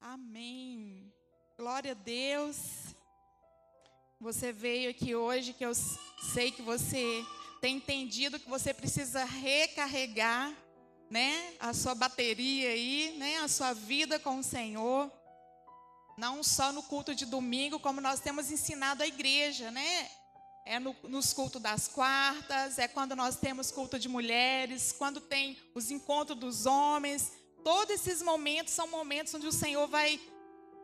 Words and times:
Amém. 0.00 1.10
Glória 1.56 1.92
a 1.92 1.94
Deus. 1.94 2.58
Você 4.20 4.52
veio 4.52 4.90
aqui 4.90 5.14
hoje 5.14 5.54
que 5.54 5.64
eu 5.64 5.72
sei 5.74 6.50
que 6.50 6.60
você 6.60 7.24
tem 7.62 7.76
entendido 7.76 8.38
que 8.38 8.50
você 8.50 8.74
precisa 8.74 9.24
recarregar, 9.24 10.52
né, 11.08 11.54
a 11.58 11.72
sua 11.72 11.94
bateria 11.94 12.68
aí, 12.68 13.14
né, 13.18 13.38
a 13.38 13.48
sua 13.48 13.72
vida 13.72 14.18
com 14.18 14.38
o 14.38 14.42
Senhor. 14.42 15.10
Não 16.18 16.42
só 16.42 16.70
no 16.70 16.82
culto 16.82 17.14
de 17.14 17.24
domingo, 17.24 17.80
como 17.80 17.98
nós 18.00 18.20
temos 18.20 18.50
ensinado 18.50 19.02
a 19.02 19.06
igreja, 19.06 19.70
né? 19.70 20.10
É 20.64 20.78
no, 20.78 20.94
nos 21.04 21.32
cultos 21.32 21.60
das 21.60 21.88
quartas, 21.88 22.78
é 22.78 22.86
quando 22.86 23.16
nós 23.16 23.36
temos 23.36 23.70
culto 23.70 23.98
de 23.98 24.08
mulheres, 24.08 24.94
quando 24.96 25.20
tem 25.20 25.56
os 25.74 25.90
encontros 25.90 26.38
dos 26.38 26.66
homens. 26.66 27.32
Todos 27.64 27.94
esses 27.94 28.22
momentos 28.22 28.72
são 28.72 28.86
momentos 28.86 29.34
onde 29.34 29.46
o 29.46 29.52
Senhor 29.52 29.86
vai 29.88 30.20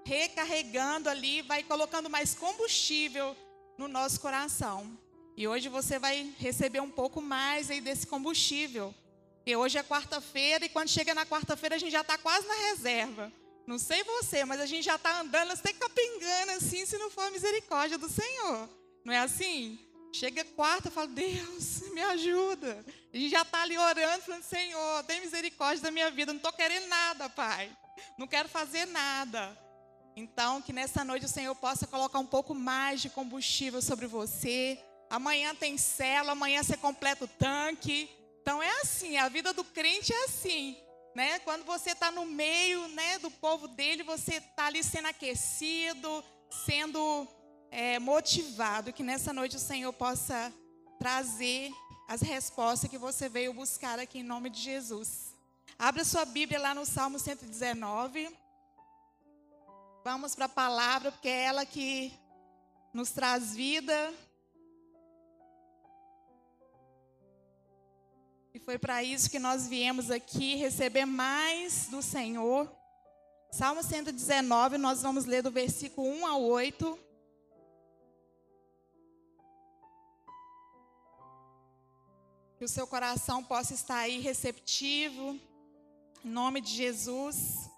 recarregando 0.05 1.09
ali, 1.09 1.43
vai 1.43 1.63
colocando 1.63 2.11
mais 2.11 2.35
combustível 2.35 3.37
no 3.77 3.87
nosso 3.87 4.21
coração. 4.21 4.99
E 5.37 5.47
hoje 5.47 5.69
você 5.69 5.99
vai 5.99 6.35
receber 6.39 6.81
um 6.81 6.91
pouco 6.91 7.23
mais 7.23 7.71
aí 7.71 7.81
desse 7.81 8.07
combustível. 8.07 8.93
Porque 9.37 9.55
hoje 9.55 9.79
é 9.79 9.83
quarta-feira 9.85 10.65
e 10.65 10.69
quando 10.69 10.89
chega 10.89 11.15
na 11.15 11.25
quarta-feira 11.25 11.77
a 11.77 11.79
gente 11.79 11.93
já 11.93 12.01
está 12.01 12.19
quase 12.19 12.47
na 12.47 12.55
reserva. 12.71 13.33
Não 13.67 13.79
sei 13.79 14.03
você, 14.03 14.45
mas 14.45 14.61
a 14.61 14.67
gente 14.67 14.85
já 14.85 14.97
está 14.97 15.21
andando, 15.21 15.51
você 15.51 15.73
capengando 15.73 16.53
assim, 16.53 16.85
se 16.85 16.99
não 16.99 17.11
for 17.11 17.23
a 17.23 17.31
misericórdia 17.31 17.97
do 17.97 18.09
Senhor. 18.09 18.69
Não 19.09 19.15
é 19.15 19.21
assim? 19.21 19.79
Chega 20.13 20.45
quarta, 20.45 20.91
fala, 20.91 21.07
Deus, 21.07 21.81
me 21.95 22.03
ajuda. 22.03 22.85
A 23.11 23.17
gente 23.17 23.31
já 23.31 23.41
está 23.41 23.63
ali 23.63 23.79
orando, 23.79 24.23
falando, 24.23 24.43
Senhor, 24.43 25.03
tem 25.05 25.23
misericórdia 25.23 25.83
da 25.83 25.91
minha 25.91 26.11
vida. 26.11 26.31
Não 26.31 26.37
estou 26.37 26.53
querendo 26.53 26.87
nada, 26.89 27.27
Pai. 27.31 27.75
Não 28.19 28.27
quero 28.27 28.51
fazer 28.51 28.85
nada. 28.85 29.59
Então, 30.15 30.61
que 30.61 30.75
nessa 30.75 31.03
noite 31.07 31.25
o 31.25 31.29
Senhor 31.29 31.55
possa 31.55 31.87
colocar 31.87 32.19
um 32.19 32.27
pouco 32.27 32.55
mais 32.55 33.01
de 33.01 33.09
combustível 33.09 33.81
sobre 33.81 34.07
você. 34.07 34.79
Amanhã 35.09 35.55
tem 35.55 35.79
cela, 35.79 36.33
amanhã 36.33 36.63
você 36.63 36.77
completa 36.77 37.25
o 37.25 37.29
tanque. 37.29 38.11
Então 38.43 38.63
é 38.63 38.71
assim, 38.83 39.17
a 39.17 39.31
vida 39.31 39.55
do 39.55 39.65
crente 39.65 40.13
é 40.13 40.25
assim 40.25 40.77
né? 41.15 41.41
Quando 41.41 41.65
você 41.65 41.91
está 41.91 42.13
no 42.13 42.25
meio, 42.25 42.87
né, 42.89 43.19
do 43.19 43.29
povo 43.29 43.67
dele, 43.67 44.05
você 44.05 44.35
está 44.35 44.67
ali 44.67 44.85
sendo 44.85 45.09
aquecido, 45.09 46.25
sendo 46.65 47.27
é, 47.71 47.99
motivado. 47.99 48.93
Que 48.93 49.03
nessa 49.03 49.33
noite 49.33 49.57
o 49.57 49.61
Senhor 49.61 49.93
possa 49.93 50.53
trazer 50.99 51.71
as 52.09 52.21
respostas 52.21 52.91
que 52.91 52.99
você 52.99 53.29
veio 53.29 53.53
buscar 53.53 53.99
aqui 53.99 54.21
em 54.21 54.23
nome 54.23 54.51
de 54.51 54.61
Jesus. 54.61 55.35
Abra 55.79 56.05
sua 56.05 56.25
Bíblia 56.25 56.61
lá 56.61 56.75
no 56.75 56.85
Salmo 56.85 57.19
119. 57.19 58.35
Vamos 60.05 60.35
para 60.35 60.47
a 60.47 60.49
palavra, 60.49 61.13
porque 61.13 61.29
é 61.29 61.45
ela 61.45 61.67
que 61.67 62.13
nos 62.93 63.11
traz 63.11 63.55
vida, 63.55 64.15
E 68.59 68.61
foi 68.61 68.77
para 68.77 69.05
isso 69.05 69.31
que 69.31 69.39
nós 69.39 69.69
viemos 69.69 70.11
aqui 70.11 70.57
receber 70.57 71.05
mais 71.05 71.87
do 71.87 72.03
Senhor. 72.03 72.69
Salmo 73.53 73.85
119, 73.85 74.77
nós 74.79 75.01
vamos 75.01 75.27
ler 75.27 75.43
do 75.43 75.51
versículo 75.51 76.09
1 76.09 76.27
ao 76.27 76.43
8. 76.43 76.99
Que 82.59 82.65
o 82.65 82.69
seu 82.69 82.89
coração 82.89 83.45
possa 83.45 83.73
estar 83.73 83.99
aí 83.99 84.19
receptivo, 84.19 85.39
em 86.25 86.29
nome 86.29 86.61
de 86.61 86.75
Jesus. 86.75 87.71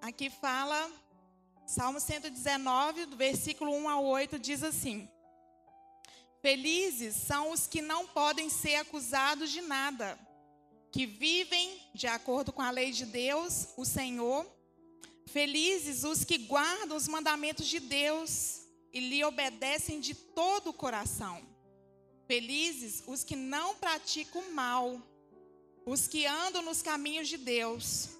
Aqui 0.00 0.30
fala, 0.30 0.90
Salmo 1.66 2.00
119, 2.00 3.04
do 3.04 3.18
versículo 3.18 3.70
1 3.70 3.90
ao 3.90 4.02
8, 4.02 4.38
diz 4.38 4.62
assim: 4.62 5.06
Felizes 6.40 7.16
são 7.16 7.50
os 7.50 7.66
que 7.66 7.82
não 7.82 8.06
podem 8.06 8.48
ser 8.48 8.76
acusados 8.76 9.50
de 9.50 9.60
nada, 9.60 10.18
que 10.90 11.04
vivem 11.04 11.78
de 11.92 12.06
acordo 12.06 12.50
com 12.50 12.62
a 12.62 12.70
lei 12.70 12.92
de 12.92 13.04
Deus, 13.04 13.68
o 13.76 13.84
Senhor. 13.84 14.50
Felizes 15.26 16.02
os 16.02 16.24
que 16.24 16.38
guardam 16.38 16.96
os 16.96 17.06
mandamentos 17.06 17.66
de 17.66 17.78
Deus 17.78 18.62
e 18.90 19.00
lhe 19.00 19.22
obedecem 19.22 20.00
de 20.00 20.14
todo 20.14 20.70
o 20.70 20.72
coração. 20.72 21.53
Felizes 22.26 23.02
os 23.06 23.22
que 23.22 23.36
não 23.36 23.76
praticam 23.76 24.50
mal, 24.52 25.00
os 25.84 26.06
que 26.06 26.26
andam 26.26 26.62
nos 26.62 26.80
caminhos 26.80 27.28
de 27.28 27.36
Deus. 27.36 28.10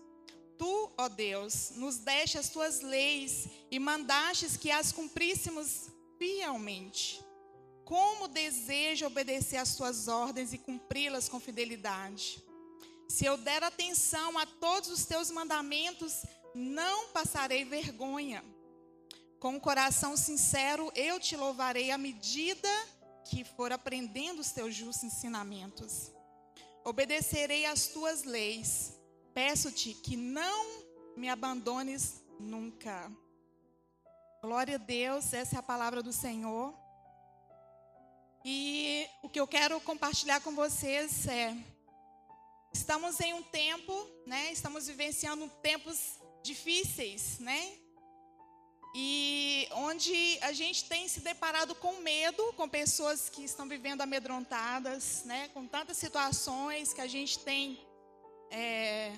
Tu, 0.59 0.91
ó 0.97 1.09
Deus, 1.09 1.73
nos 1.77 1.99
deste 1.99 2.39
as 2.39 2.49
tuas 2.49 2.81
leis 2.81 3.49
e 3.71 3.79
mandastes 3.79 4.57
que 4.57 4.71
as 4.71 4.93
cumpríssemos 4.93 5.89
fielmente. 6.19 7.23
Como 7.85 8.29
desejo 8.29 9.07
obedecer 9.07 9.57
às 9.57 9.75
tuas 9.75 10.09
ordens 10.09 10.53
e 10.53 10.59
cumpri-las 10.59 11.29
com 11.29 11.41
fidelidade. 11.41 12.43
Se 13.09 13.25
eu 13.25 13.37
der 13.37 13.63
atenção 13.63 14.39
a 14.39 14.47
todos 14.47 14.91
os 14.91 15.05
teus 15.05 15.31
mandamentos, 15.31 16.25
não 16.55 17.09
passarei 17.09 17.65
vergonha. 17.65 18.45
Com 19.39 19.57
o 19.57 19.61
coração 19.61 20.17
sincero, 20.17 20.91
eu 20.95 21.21
te 21.21 21.37
louvarei 21.37 21.91
à 21.91 21.99
medida 21.99 22.69
que 22.69 22.94
for 23.45 23.73
aprendendo 23.73 24.41
os 24.41 24.53
teus 24.53 24.75
justos 24.75 25.05
ensinamentos. 25.05 26.12
Obedecerei 26.85 27.65
às 27.65 27.87
tuas 27.87 28.25
leis. 28.25 28.99
Peço-te 29.33 29.95
que 29.95 30.17
não 30.17 30.85
me 31.17 31.29
abandones 31.29 32.23
nunca. 32.39 33.11
Glória 34.43 34.75
a 34.75 34.79
Deus, 34.79 35.33
essa 35.33 35.57
é 35.57 35.59
a 35.59 35.62
palavra 35.62 36.03
do 36.03 36.12
Senhor. 36.12 36.75
E 38.45 39.09
o 39.23 39.29
que 39.29 39.41
eu 39.41 39.47
quero 39.47 39.81
compartilhar 39.81 40.41
com 40.43 40.55
vocês 40.55 41.27
é: 41.27 41.56
estamos 42.73 43.19
em 43.21 43.33
um 43.33 43.43
tempo, 43.43 44.06
né? 44.27 44.53
Estamos 44.53 44.87
vivenciando 44.87 45.49
tempos 45.62 46.19
difíceis, 46.43 47.39
né? 47.39 47.84
E 48.97 49.66
onde 49.72 50.38
a 50.41 50.53
gente 50.53 50.84
tem 50.84 51.09
se 51.09 51.19
deparado 51.19 51.75
com 51.75 51.97
medo, 51.97 52.53
com 52.53 52.69
pessoas 52.69 53.28
que 53.28 53.43
estão 53.43 53.69
vivendo 53.69 54.03
amedrontadas, 54.03 55.25
né? 55.25 55.49
Com 55.49 55.66
tantas 55.66 55.97
situações 55.97 56.93
que 56.93 57.00
a 57.00 57.09
gente 57.09 57.41
tem 57.41 57.84
é, 58.53 59.12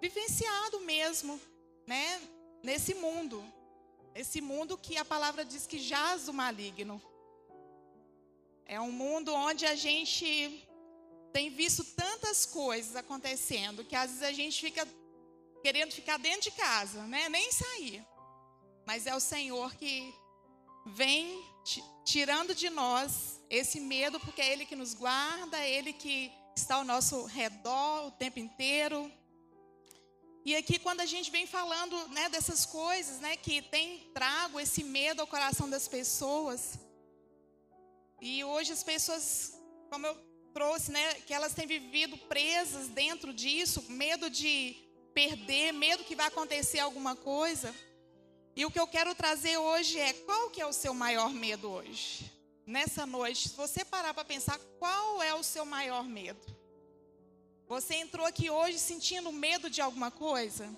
vivenciado 0.00 0.80
mesmo, 0.80 1.40
né? 1.86 2.20
Nesse 2.60 2.92
mundo, 2.94 3.40
esse 4.16 4.40
mundo 4.40 4.76
que 4.76 4.96
a 4.96 5.04
palavra 5.04 5.44
diz 5.44 5.64
que 5.64 5.78
jaz 5.78 6.26
o 6.26 6.32
maligno. 6.32 7.00
É 8.66 8.80
um 8.80 8.90
mundo 8.90 9.32
onde 9.32 9.64
a 9.64 9.76
gente 9.76 10.68
tem 11.32 11.50
visto 11.50 11.84
tantas 11.84 12.44
coisas 12.44 12.96
acontecendo 12.96 13.84
que 13.84 13.94
às 13.94 14.10
vezes 14.10 14.24
a 14.24 14.32
gente 14.32 14.60
fica 14.60 14.86
querendo 15.62 15.92
ficar 15.92 16.18
dentro 16.18 16.42
de 16.42 16.50
casa, 16.50 17.02
né? 17.04 17.28
Nem 17.28 17.52
sair. 17.52 18.04
Mas 18.88 19.06
é 19.06 19.14
o 19.14 19.20
Senhor 19.20 19.74
que 19.74 20.14
vem 20.86 21.44
tirando 22.06 22.54
de 22.54 22.70
nós 22.70 23.38
esse 23.50 23.78
medo, 23.80 24.18
porque 24.18 24.40
é 24.40 24.50
Ele 24.50 24.64
que 24.64 24.74
nos 24.74 24.94
guarda, 24.94 25.58
é 25.58 25.70
Ele 25.70 25.92
que 25.92 26.32
está 26.56 26.76
ao 26.76 26.84
nosso 26.84 27.26
redor 27.26 28.06
o 28.06 28.10
tempo 28.12 28.38
inteiro. 28.38 29.12
E 30.42 30.56
aqui, 30.56 30.78
quando 30.78 31.02
a 31.02 31.04
gente 31.04 31.30
vem 31.30 31.46
falando 31.46 32.08
né, 32.08 32.30
dessas 32.30 32.64
coisas, 32.64 33.20
né, 33.20 33.36
que 33.36 33.60
tem 33.60 34.10
trago 34.14 34.58
esse 34.58 34.82
medo 34.82 35.20
ao 35.20 35.26
coração 35.26 35.68
das 35.68 35.86
pessoas, 35.86 36.78
e 38.22 38.42
hoje 38.42 38.72
as 38.72 38.82
pessoas, 38.82 39.52
como 39.90 40.06
eu 40.06 40.16
trouxe, 40.54 40.90
né, 40.90 41.12
que 41.26 41.34
elas 41.34 41.52
têm 41.52 41.66
vivido 41.66 42.16
presas 42.16 42.88
dentro 42.88 43.34
disso, 43.34 43.84
medo 43.90 44.30
de 44.30 44.74
perder, 45.12 45.72
medo 45.72 46.04
que 46.04 46.16
vai 46.16 46.28
acontecer 46.28 46.78
alguma 46.78 47.14
coisa. 47.14 47.74
E 48.56 48.64
o 48.64 48.70
que 48.70 48.80
eu 48.80 48.86
quero 48.86 49.14
trazer 49.14 49.56
hoje 49.56 49.98
é 49.98 50.12
qual 50.12 50.50
que 50.50 50.60
é 50.60 50.66
o 50.66 50.72
seu 50.72 50.92
maior 50.92 51.30
medo 51.30 51.70
hoje? 51.70 52.30
Nessa 52.66 53.06
noite, 53.06 53.48
se 53.48 53.56
você 53.56 53.84
parar 53.84 54.12
para 54.12 54.24
pensar, 54.24 54.58
qual 54.78 55.22
é 55.22 55.34
o 55.34 55.42
seu 55.42 55.64
maior 55.64 56.04
medo? 56.04 56.56
Você 57.66 57.94
entrou 57.94 58.26
aqui 58.26 58.50
hoje 58.50 58.78
sentindo 58.78 59.30
medo 59.30 59.70
de 59.70 59.80
alguma 59.80 60.10
coisa? 60.10 60.68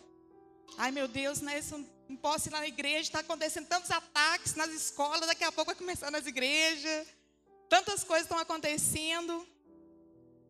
Ai 0.76 0.90
meu 0.90 1.08
Deus, 1.08 1.40
né? 1.40 1.60
Não 2.08 2.16
posso 2.16 2.48
ir 2.48 2.52
na 2.52 2.66
igreja, 2.66 3.00
está 3.00 3.20
acontecendo 3.20 3.66
tantos 3.66 3.90
ataques 3.90 4.54
nas 4.54 4.70
escolas, 4.70 5.26
daqui 5.26 5.44
a 5.44 5.52
pouco 5.52 5.70
vai 5.70 5.76
começar 5.76 6.10
nas 6.10 6.26
igrejas. 6.26 7.06
Tantas 7.68 8.02
coisas 8.02 8.24
estão 8.24 8.38
acontecendo. 8.38 9.46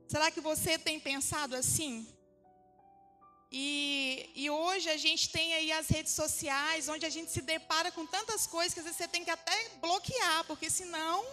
Será 0.09 0.31
que 0.31 0.41
você 0.41 0.79
tem 0.79 0.99
pensado 0.99 1.55
assim? 1.55 2.09
E, 3.53 4.31
e, 4.37 4.49
hoje 4.49 4.89
a 4.89 4.97
gente 4.97 5.29
tem 5.31 5.53
aí 5.55 5.73
as 5.73 5.89
redes 5.89 6.13
sociais, 6.13 6.89
onde 6.89 7.05
a 7.05 7.11
gente 7.11 7.33
se 7.33 7.43
depara 7.43 7.91
com 7.91 8.07
tantas 8.07 8.47
coisas 8.47 8.73
que 8.73 8.79
às 8.79 8.85
vezes 8.85 8.99
você 8.99 9.09
tem 9.09 9.25
que 9.25 9.31
até 9.31 9.69
bloquear, 9.81 10.45
porque 10.45 10.71
senão 10.71 11.25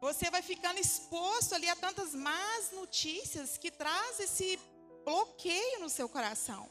você 0.00 0.28
vai 0.28 0.42
ficando 0.42 0.80
exposto 0.80 1.54
ali 1.54 1.68
a 1.68 1.76
tantas 1.76 2.14
más 2.14 2.72
notícias 2.72 3.56
que 3.56 3.70
traz 3.70 4.18
esse 4.18 4.58
bloqueio 5.04 5.78
no 5.78 5.88
seu 5.88 6.08
coração. 6.08 6.68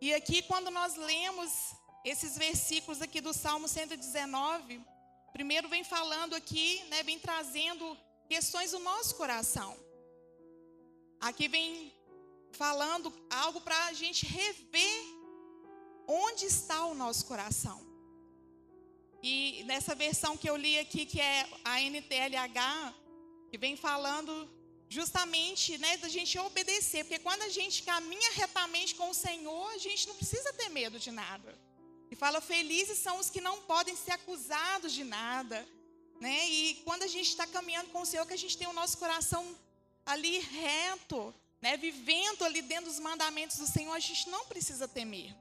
E 0.00 0.12
aqui, 0.12 0.42
quando 0.42 0.70
nós 0.70 0.96
lemos 0.96 1.50
esses 2.04 2.36
versículos 2.36 3.00
aqui 3.00 3.22
do 3.22 3.32
Salmo 3.32 3.66
119, 3.66 4.82
primeiro 5.32 5.66
vem 5.68 5.82
falando 5.82 6.34
aqui, 6.34 6.84
né, 6.84 7.02
vem 7.02 7.18
trazendo 7.18 7.96
questões 8.28 8.70
do 8.72 8.78
nosso 8.78 9.16
coração. 9.16 9.74
Aqui 11.20 11.48
vem 11.48 11.97
falando 12.52 13.12
algo 13.30 13.60
para 13.60 13.86
a 13.86 13.92
gente 13.92 14.26
rever 14.26 15.04
onde 16.06 16.46
está 16.46 16.86
o 16.86 16.94
nosso 16.94 17.26
coração. 17.26 17.86
E 19.22 19.62
nessa 19.64 19.94
versão 19.94 20.36
que 20.36 20.48
eu 20.48 20.56
li 20.56 20.78
aqui, 20.78 21.04
que 21.04 21.20
é 21.20 21.48
a 21.64 21.80
NTLH, 21.80 22.94
que 23.50 23.58
vem 23.58 23.76
falando 23.76 24.48
justamente 24.88 25.76
né, 25.78 25.96
da 25.98 26.08
gente 26.08 26.38
obedecer, 26.38 27.04
porque 27.04 27.18
quando 27.18 27.42
a 27.42 27.48
gente 27.48 27.82
caminha 27.82 28.32
retamente 28.32 28.94
com 28.94 29.10
o 29.10 29.14
Senhor, 29.14 29.70
a 29.72 29.78
gente 29.78 30.08
não 30.08 30.14
precisa 30.14 30.52
ter 30.54 30.68
medo 30.68 30.98
de 30.98 31.10
nada. 31.10 31.58
E 32.10 32.16
fala: 32.16 32.40
felizes 32.40 32.98
são 32.98 33.18
os 33.18 33.28
que 33.28 33.40
não 33.40 33.60
podem 33.62 33.94
ser 33.94 34.12
acusados 34.12 34.92
de 34.92 35.04
nada. 35.04 35.66
Né? 36.20 36.48
E 36.48 36.74
quando 36.84 37.02
a 37.02 37.06
gente 37.06 37.28
está 37.28 37.46
caminhando 37.46 37.90
com 37.90 38.00
o 38.00 38.06
Senhor, 38.06 38.26
que 38.26 38.34
a 38.34 38.38
gente 38.38 38.56
tem 38.56 38.66
o 38.66 38.72
nosso 38.72 38.98
coração 38.98 39.56
ali 40.06 40.38
reto, 40.38 41.34
né, 41.60 41.76
vivendo 41.76 42.44
ali 42.44 42.62
dentro 42.62 42.86
dos 42.86 43.00
mandamentos 43.00 43.56
do 43.56 43.66
Senhor, 43.66 43.92
a 43.92 43.98
gente 44.00 44.28
não 44.28 44.46
precisa 44.46 44.86
temer. 44.86 45.34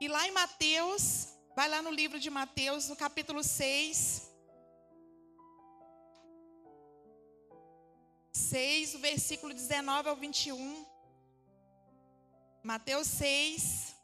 E 0.00 0.08
lá 0.08 0.26
em 0.26 0.32
Mateus, 0.32 1.28
vai 1.54 1.68
lá 1.68 1.80
no 1.82 1.90
livro 1.90 2.18
de 2.18 2.30
Mateus, 2.30 2.88
no 2.88 2.96
capítulo 2.96 3.42
6, 3.42 4.30
6, 8.32 8.94
o 8.94 8.98
versículo 8.98 9.54
19 9.54 10.08
ao 10.08 10.16
21. 10.16 10.86
Mateus 12.62 13.06
6, 13.08 13.94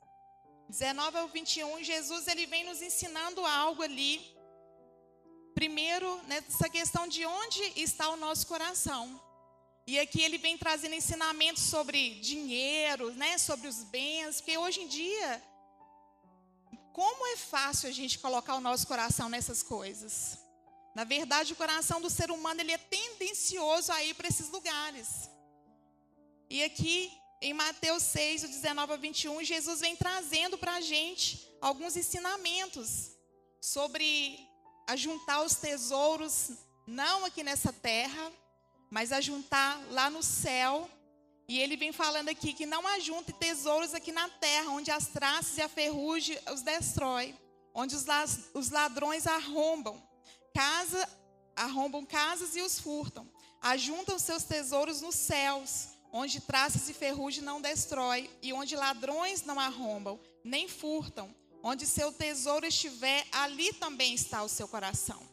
19 0.69 1.19
ao 1.19 1.29
21, 1.29 1.83
Jesus 1.83 2.29
ele 2.29 2.47
vem 2.47 2.65
nos 2.65 2.81
ensinando 2.81 3.45
algo 3.45 3.83
ali. 3.83 4.21
Primeiro, 5.55 6.23
nessa 6.25 6.69
questão 6.69 7.09
de 7.09 7.27
onde 7.27 7.61
está 7.75 8.09
o 8.11 8.17
nosso 8.17 8.47
coração. 8.47 9.30
E 9.87 9.99
aqui 9.99 10.23
ele 10.23 10.39
vem 10.39 10.57
trazendo 10.57 10.95
ensinamentos 10.95 11.63
sobre 11.65 12.15
dinheiro, 12.21 13.13
né, 13.15 13.39
sobre 13.39 13.67
os 13.67 13.83
bens, 13.85 14.37
porque 14.37 14.57
hoje 14.57 14.81
em 14.83 14.89
dia 14.89 15.43
como 16.93 17.27
é 17.29 17.37
fácil 17.37 17.89
a 17.89 17.93
gente 17.93 18.19
colocar 18.19 18.55
o 18.57 18.61
nosso 18.61 18.87
coração 18.87 19.29
nessas 19.29 19.63
coisas. 19.63 20.39
Na 20.95 21.05
verdade, 21.05 21.53
o 21.53 21.57
coração 21.57 22.01
do 22.01 22.11
ser 22.11 22.31
humano 22.31 22.61
ele 22.61 22.73
é 22.73 22.79
tendencioso 22.79 23.93
a 23.93 24.03
ir 24.03 24.15
para 24.15 24.29
esses 24.29 24.49
lugares. 24.51 25.31
E 26.49 26.63
aqui 26.65 27.13
em 27.41 27.55
Mateus 27.55 28.03
6, 28.03 28.43
19 28.43 28.93
a 28.93 28.97
21, 28.97 29.43
Jesus 29.45 29.81
vem 29.81 29.97
trazendo 29.97 30.59
para 30.59 30.75
a 30.75 30.81
gente 30.81 31.49
alguns 31.61 31.97
ensinamentos 31.97 33.13
sobre 33.61 34.47
ajuntar 34.87 35.43
os 35.43 35.55
tesouros, 35.55 36.51
não 36.87 37.25
aqui 37.25 37.43
nessa 37.43 37.73
terra, 37.73 38.33
mas 38.91 39.13
ajuntar 39.13 39.81
lá 39.91 40.11
no 40.11 40.23
céu. 40.23 40.91
E 41.49 41.59
ele 41.59 41.77
vem 41.77 41.93
falando 41.93 42.29
aqui 42.29 42.53
que 42.53 42.67
não 42.67 42.87
ajunte 42.87 43.33
tesouros 43.33 43.95
aqui 43.95 44.13
na 44.13 44.29
terra, 44.29 44.71
onde 44.71 44.91
as 44.91 45.07
traças 45.07 45.57
e 45.57 45.63
a 45.63 45.69
ferrugem 45.69 46.39
os 46.53 46.63
destrói, 46.63 47.35
onde 47.75 47.97
os 47.97 48.71
ladrões 48.71 49.27
arrombam 49.27 50.01
casa, 50.55 51.09
arrombam 51.57 52.05
casas 52.05 52.57
e 52.57 52.61
os 52.61 52.79
furtam. 52.79 53.29
Ajuntam 53.61 54.19
seus 54.19 54.45
tesouros 54.45 55.01
nos 55.01 55.15
céus, 55.15 55.89
onde 56.13 56.41
traças 56.41 56.89
e 56.89 56.95
ferrugem 56.95 57.45
não 57.45 57.61
destrói, 57.61 58.31
e 58.43 58.53
onde 58.53 58.75
ladrões 58.75 59.43
não 59.43 59.61
arrombam, 59.61 60.19
nem 60.43 60.69
furtam. 60.69 61.35
Onde 61.63 61.87
seu 61.87 62.11
tesouro 62.11 62.67
estiver, 62.67 63.27
ali 63.31 63.73
também 63.75 64.15
está 64.15 64.43
o 64.43 64.49
seu 64.49 64.67
coração. 64.67 65.30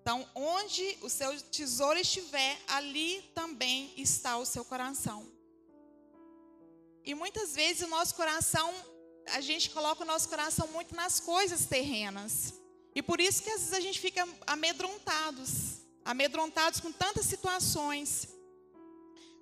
Então, 0.00 0.26
onde 0.34 0.96
o 1.02 1.10
seu 1.10 1.38
tesouro 1.42 1.98
estiver, 1.98 2.58
ali 2.68 3.22
também 3.34 3.92
está 3.96 4.38
o 4.38 4.46
seu 4.46 4.64
coração. 4.64 5.26
E 7.04 7.14
muitas 7.14 7.54
vezes 7.54 7.82
o 7.82 7.86
nosso 7.86 8.14
coração, 8.14 8.74
a 9.26 9.40
gente 9.40 9.70
coloca 9.70 10.02
o 10.02 10.06
nosso 10.06 10.28
coração 10.28 10.66
muito 10.68 10.94
nas 10.94 11.20
coisas 11.20 11.66
terrenas. 11.66 12.54
E 12.94 13.02
por 13.02 13.20
isso 13.20 13.42
que 13.42 13.50
às 13.50 13.60
vezes 13.60 13.74
a 13.74 13.80
gente 13.80 14.00
fica 14.00 14.26
amedrontados, 14.46 15.82
amedrontados 16.04 16.80
com 16.80 16.90
tantas 16.90 17.26
situações 17.26 18.28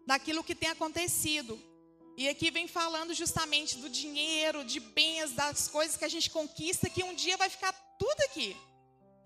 daquilo 0.07 0.45
que 0.45 0.55
tem 0.55 0.71
acontecido. 0.71 1.61
E 2.17 2.29
aqui 2.29 2.51
vem 2.51 2.67
falando 2.67 3.15
justamente 3.15 3.79
do 3.79 3.89
dinheiro, 3.89 4.65
de 4.65 4.81
bens, 4.81 5.33
das 5.33 5.69
coisas 5.69 5.97
que 5.97 6.05
a 6.05 6.09
gente 6.09 6.31
conquista, 6.31 6.91
que 6.91 7.05
um 7.05 7.15
dia 7.15 7.37
vai 7.37 7.49
ficar 7.49 7.73
tudo 7.97 8.21
aqui. 8.23 8.57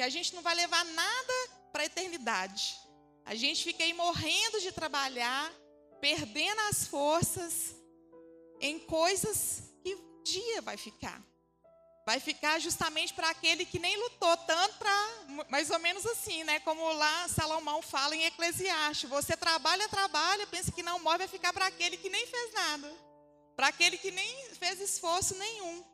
Que 0.02 0.06
a 0.06 0.10
gente 0.10 0.34
não 0.34 0.43
vai 0.43 0.56
levar 0.56 0.84
nada 0.84 1.32
para 1.72 1.84
a 1.84 1.87
eternidade. 1.87 2.76
A 3.25 3.37
gente 3.37 3.62
fica 3.62 3.84
aí 3.84 3.93
morrendo 3.93 4.60
de 4.60 4.72
trabalhar, 4.72 5.49
perdendo 6.00 6.60
as 6.62 6.84
forças 6.88 7.76
em 8.60 8.81
coisas 8.81 9.62
que 9.81 9.94
um 9.94 10.22
dia 10.25 10.60
vai 10.60 10.76
ficar. 10.76 11.22
Vai 12.04 12.19
ficar 12.19 12.58
justamente 12.58 13.14
para 13.14 13.31
aquele 13.31 13.64
que 13.64 13.78
nem 13.78 13.96
lutou, 13.96 14.37
tanto 14.38 14.76
para, 14.76 15.46
mais 15.49 15.70
ou 15.70 15.78
menos 15.78 16.04
assim, 16.04 16.43
né? 16.43 16.58
Como 16.58 16.93
lá 16.94 17.28
Salomão 17.28 17.81
fala 17.81 18.16
em 18.16 18.25
Eclesiastes: 18.25 19.08
você 19.08 19.37
trabalha, 19.37 19.88
trabalha, 19.88 20.49
pensa 20.49 20.72
que 20.72 20.82
não 20.82 20.99
morre, 20.99 21.19
vai 21.19 21.28
ficar 21.28 21.52
para 21.52 21.66
aquele 21.66 21.96
que 21.96 22.10
nem 22.10 22.26
fez 22.26 22.52
nada, 22.52 22.93
para 23.54 23.69
aquele 23.69 23.96
que 23.96 24.10
nem 24.10 24.50
fez 24.54 24.81
esforço 24.81 25.37
nenhum. 25.37 25.84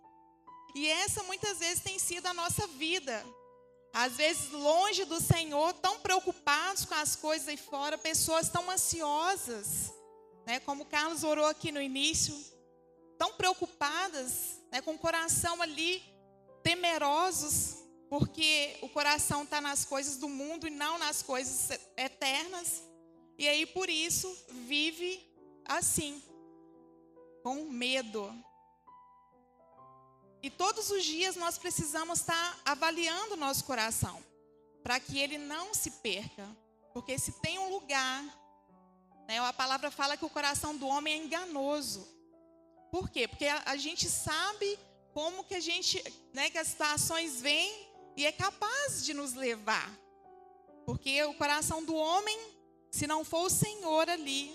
E 0.75 0.88
essa 0.88 1.22
muitas 1.25 1.58
vezes 1.58 1.82
tem 1.82 1.99
sido 1.99 2.25
a 2.25 2.32
nossa 2.32 2.66
vida. 2.69 3.22
Às 3.93 4.17
vezes 4.17 4.50
longe 4.50 5.05
do 5.05 5.20
Senhor, 5.20 5.73
tão 5.75 5.99
preocupados 6.00 6.85
com 6.85 6.94
as 6.94 7.17
coisas 7.17 7.49
aí 7.49 7.56
fora, 7.56 7.96
pessoas 7.96 8.49
tão 8.49 8.70
ansiosas, 8.70 9.93
né? 10.46 10.61
Como 10.61 10.82
o 10.82 10.87
Carlos 10.87 11.25
orou 11.25 11.46
aqui 11.46 11.73
no 11.73 11.81
início, 11.81 12.35
tão 13.19 13.32
preocupadas 13.35 14.61
né, 14.70 14.81
com 14.81 14.94
o 14.94 14.99
coração 14.99 15.61
ali 15.61 16.02
temerosos, 16.62 17.76
porque 18.08 18.79
o 18.81 18.88
coração 18.88 19.43
está 19.43 19.61
nas 19.61 19.85
coisas 19.85 20.17
do 20.17 20.29
mundo 20.29 20.67
e 20.67 20.70
não 20.70 20.99
nas 20.99 21.23
coisas 21.23 21.70
eternas. 21.96 22.82
E 23.37 23.49
aí 23.49 23.67
por 23.67 23.91
isso 23.91 24.34
vive 24.67 25.26
assim, 25.64 26.22
com 27.43 27.65
medo. 27.65 28.32
E 30.43 30.51
todos 30.51 30.91
os 30.91 31.05
dias 31.05 31.37
nós 31.37 31.59
precisamos 31.59 32.21
estar 32.21 32.61
avaliando 32.65 33.35
o 33.35 33.37
nosso 33.37 33.65
coração, 33.65 34.23
para 34.83 35.01
que 35.01 35.19
ele 35.19 35.39
não 35.39 35.75
se 35.75 35.91
perca. 35.91 36.49
Porque 36.93 37.19
se 37.19 37.33
tem 37.41 37.59
um 37.59 37.71
lugar, 37.71 38.25
né, 39.27 39.39
a 39.41 39.53
palavra 39.53 39.91
fala 39.91 40.17
que 40.17 40.25
o 40.25 40.31
coração 40.31 40.77
do 40.77 40.87
homem 40.87 41.15
é 41.15 41.25
enganoso. 41.25 42.07
Por 42.91 43.11
quê? 43.11 43.27
Porque 43.27 43.47
a, 43.47 43.63
a 43.67 43.77
gente 43.77 44.09
sabe 44.09 44.79
como 45.13 45.45
que 45.45 45.55
a 45.55 45.61
gente, 45.61 46.03
né, 46.33 46.49
que 46.51 46.59
as 46.59 46.69
situações 46.69 47.41
vêm 47.41 47.89
e 48.17 48.25
é 48.25 48.33
capaz 48.33 49.05
de 49.05 49.13
nos 49.13 49.35
levar. 49.35 49.93
Porque 50.87 51.23
o 51.25 51.35
coração 51.35 51.85
do 51.85 51.95
homem, 51.95 52.39
se 52.91 53.07
não 53.07 53.25
for 53.25 53.47
o 53.47 53.51
Senhor 53.51 54.09
ali, 54.09 54.51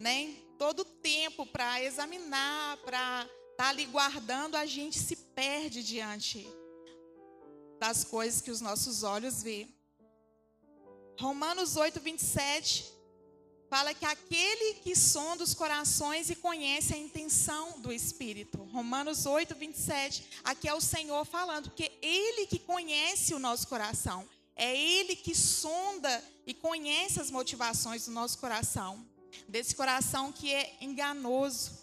né, 0.00 0.34
todo 0.58 0.80
o 0.80 0.84
tempo 0.84 1.46
para 1.46 1.82
examinar, 1.82 2.78
para 2.78 3.28
estar 3.58 3.64
tá 3.64 3.70
ali 3.70 3.86
guardando, 3.86 4.54
a 4.54 4.64
gente 4.66 4.96
se 4.96 5.16
perde 5.16 5.82
diante 5.82 6.48
das 7.80 8.04
coisas 8.04 8.40
que 8.40 8.52
os 8.52 8.60
nossos 8.60 9.02
olhos 9.02 9.42
vê. 9.42 9.66
Romanos 11.18 11.76
8, 11.76 11.98
27 11.98 12.86
fala 13.68 13.92
que 13.92 14.04
aquele 14.04 14.74
que 14.74 14.94
sonda 14.94 15.42
os 15.42 15.54
corações 15.54 16.30
e 16.30 16.36
conhece 16.36 16.94
a 16.94 16.96
intenção 16.96 17.80
do 17.80 17.92
Espírito. 17.92 18.62
Romanos 18.72 19.26
8, 19.26 19.56
27. 19.56 20.24
Aqui 20.44 20.68
é 20.68 20.74
o 20.74 20.80
Senhor 20.80 21.24
falando, 21.24 21.68
porque 21.68 21.90
Ele 22.00 22.46
que 22.46 22.60
conhece 22.60 23.34
o 23.34 23.40
nosso 23.40 23.66
coração. 23.66 24.24
É 24.54 24.72
Ele 24.76 25.16
que 25.16 25.34
sonda 25.34 26.24
e 26.46 26.54
conhece 26.54 27.20
as 27.20 27.28
motivações 27.28 28.06
do 28.06 28.12
nosso 28.12 28.38
coração. 28.38 29.04
Desse 29.48 29.74
coração 29.74 30.30
que 30.30 30.54
é 30.54 30.76
enganoso. 30.80 31.77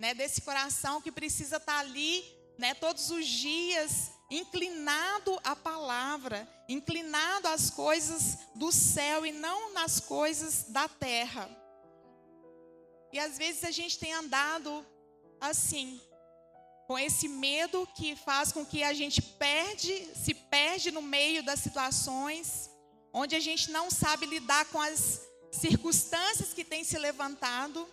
Né? 0.00 0.14
Desse 0.14 0.40
coração 0.40 1.00
que 1.00 1.12
precisa 1.12 1.58
estar 1.58 1.78
ali 1.78 2.24
né, 2.58 2.74
todos 2.74 3.10
os 3.10 3.26
dias 3.26 4.10
inclinado 4.30 5.38
à 5.44 5.54
palavra, 5.54 6.48
inclinado 6.68 7.48
às 7.48 7.68
coisas 7.68 8.38
do 8.54 8.72
céu 8.72 9.26
e 9.26 9.32
não 9.32 9.74
nas 9.74 10.00
coisas 10.00 10.64
da 10.68 10.88
terra. 10.88 11.50
E 13.12 13.18
às 13.18 13.36
vezes 13.36 13.62
a 13.64 13.70
gente 13.70 13.98
tem 13.98 14.12
andado 14.14 14.86
assim, 15.40 16.00
com 16.86 16.98
esse 16.98 17.28
medo 17.28 17.88
que 17.94 18.16
faz 18.16 18.52
com 18.52 18.64
que 18.64 18.82
a 18.82 18.92
gente 18.92 19.20
perde, 19.20 20.08
se 20.14 20.32
perde 20.32 20.90
no 20.90 21.02
meio 21.02 21.42
das 21.42 21.60
situações, 21.60 22.70
onde 23.12 23.34
a 23.36 23.40
gente 23.40 23.70
não 23.70 23.90
sabe 23.90 24.26
lidar 24.26 24.64
com 24.66 24.80
as 24.80 25.20
circunstâncias 25.50 26.54
que 26.54 26.64
têm 26.64 26.84
se 26.84 26.96
levantado 26.98 27.88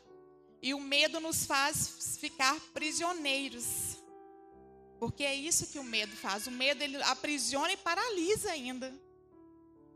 e 0.61 0.73
o 0.73 0.79
medo 0.79 1.19
nos 1.19 1.45
faz 1.45 2.17
ficar 2.19 2.59
prisioneiros. 2.73 3.97
Porque 4.99 5.23
é 5.23 5.35
isso 5.35 5.67
que 5.67 5.79
o 5.79 5.83
medo 5.83 6.15
faz. 6.15 6.47
O 6.47 6.51
medo 6.51 6.81
ele 6.83 7.01
aprisiona 7.03 7.71
e 7.71 7.77
paralisa 7.77 8.51
ainda. 8.51 8.93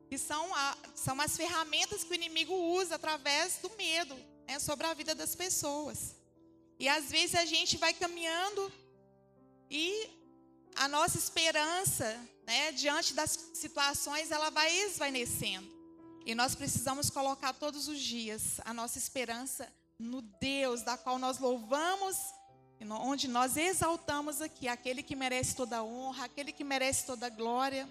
Que 0.08 0.18
são, 0.18 0.54
a, 0.54 0.78
são 0.96 1.20
as 1.20 1.36
ferramentas 1.36 2.04
que 2.04 2.12
o 2.12 2.16
inimigo 2.16 2.54
usa 2.54 2.96
através 2.96 3.58
do 3.58 3.70
medo 3.72 4.16
né, 4.48 4.60
sobre 4.60 4.86
a 4.86 4.94
vida 4.94 5.16
das 5.16 5.36
pessoas. 5.36 6.16
E 6.78 6.88
às 6.88 7.10
vezes 7.10 7.36
a 7.36 7.46
gente 7.46 7.78
vai 7.78 7.94
caminhando 7.94 8.72
e 9.70 10.10
a 10.76 10.88
nossa 10.88 11.18
esperança, 11.18 12.20
né, 12.46 12.72
diante 12.72 13.14
das 13.14 13.32
situações, 13.54 14.32
ela 14.32 14.50
vai 14.50 14.72
esvanecendo. 14.82 15.72
E 16.26 16.36
nós 16.36 16.54
precisamos 16.54 17.10
colocar 17.10 17.54
todos 17.54 17.88
os 17.88 18.00
dias 18.00 18.60
a 18.64 18.74
nossa 18.74 18.98
esperança 18.98 19.72
no 20.02 20.22
Deus, 20.22 20.82
da 20.82 20.98
qual 20.98 21.20
nós 21.20 21.38
louvamos, 21.38 22.18
onde 23.04 23.28
nós 23.28 23.56
exaltamos 23.56 24.42
aqui, 24.42 24.68
aquele 24.68 25.04
que 25.04 25.16
merece 25.16 25.56
toda 25.56 25.84
honra, 25.84 26.26
aquele 26.26 26.52
que 26.52 26.64
merece 26.64 27.06
toda 27.06 27.30
glória. 27.30 27.88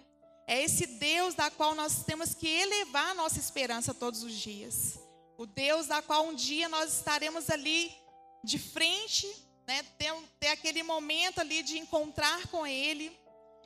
É 0.46 0.62
esse 0.62 0.86
Deus 0.86 1.34
da 1.34 1.50
qual 1.50 1.74
nós 1.74 2.02
temos 2.02 2.34
que 2.34 2.48
elevar 2.48 3.10
a 3.10 3.14
nossa 3.14 3.38
esperança 3.38 3.94
todos 3.94 4.24
os 4.24 4.32
dias. 4.32 4.98
O 5.38 5.46
Deus 5.46 5.86
da 5.86 6.02
qual 6.02 6.26
um 6.26 6.34
dia 6.34 6.68
nós 6.68 6.92
estaremos 6.92 7.48
ali 7.48 7.94
de 8.42 8.58
frente, 8.58 9.26
né, 9.66 9.84
ter, 9.96 10.12
ter 10.40 10.48
aquele 10.48 10.82
momento 10.82 11.40
ali 11.40 11.62
de 11.62 11.78
encontrar 11.78 12.48
com 12.48 12.66
Ele. 12.66 13.16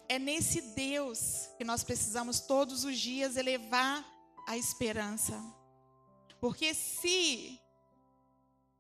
É 0.07 0.19
nesse 0.19 0.61
Deus 0.61 1.49
que 1.57 1.65
nós 1.65 1.83
precisamos 1.83 2.41
todos 2.41 2.85
os 2.85 2.99
dias 2.99 3.37
elevar 3.37 4.05
a 4.47 4.59
esperança. 4.59 5.43
Porque 6.39 6.75
se 6.75 7.59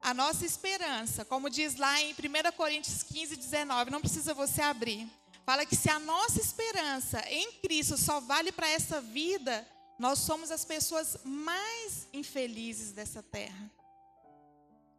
a 0.04 0.12
nossa 0.12 0.44
esperança, 0.44 1.24
como 1.24 1.48
diz 1.48 1.76
lá 1.76 1.98
em 1.98 2.12
1 2.12 2.52
Coríntios 2.54 3.02
15, 3.02 3.36
19, 3.36 3.90
não 3.90 4.02
precisa 4.02 4.34
você 4.34 4.60
abrir. 4.60 5.08
Fala 5.46 5.64
que 5.64 5.74
se 5.74 5.88
a 5.88 5.98
nossa 5.98 6.38
esperança 6.38 7.24
em 7.26 7.52
Cristo 7.52 7.96
só 7.96 8.20
vale 8.20 8.52
para 8.52 8.68
essa 8.68 9.00
vida, 9.00 9.66
nós 9.98 10.18
somos 10.18 10.50
as 10.50 10.62
pessoas 10.62 11.16
mais 11.24 12.06
infelizes 12.12 12.92
dessa 12.92 13.22
terra. 13.22 13.70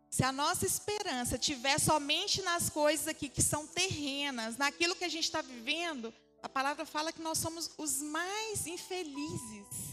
Se 0.09 0.23
a 0.23 0.31
nossa 0.31 0.65
esperança 0.65 1.37
tiver 1.37 1.79
somente 1.79 2.41
nas 2.41 2.71
coisas 2.71 3.07
aqui 3.07 3.29
que 3.29 3.43
são 3.43 3.67
terrenas, 3.67 4.57
naquilo 4.57 4.95
que 4.95 5.03
a 5.03 5.09
gente 5.09 5.25
está 5.25 5.41
vivendo, 5.43 6.11
a 6.41 6.49
palavra 6.49 6.83
fala 6.83 7.13
que 7.13 7.21
nós 7.21 7.37
somos 7.37 7.69
os 7.77 8.01
mais 8.01 8.65
infelizes. 8.65 9.84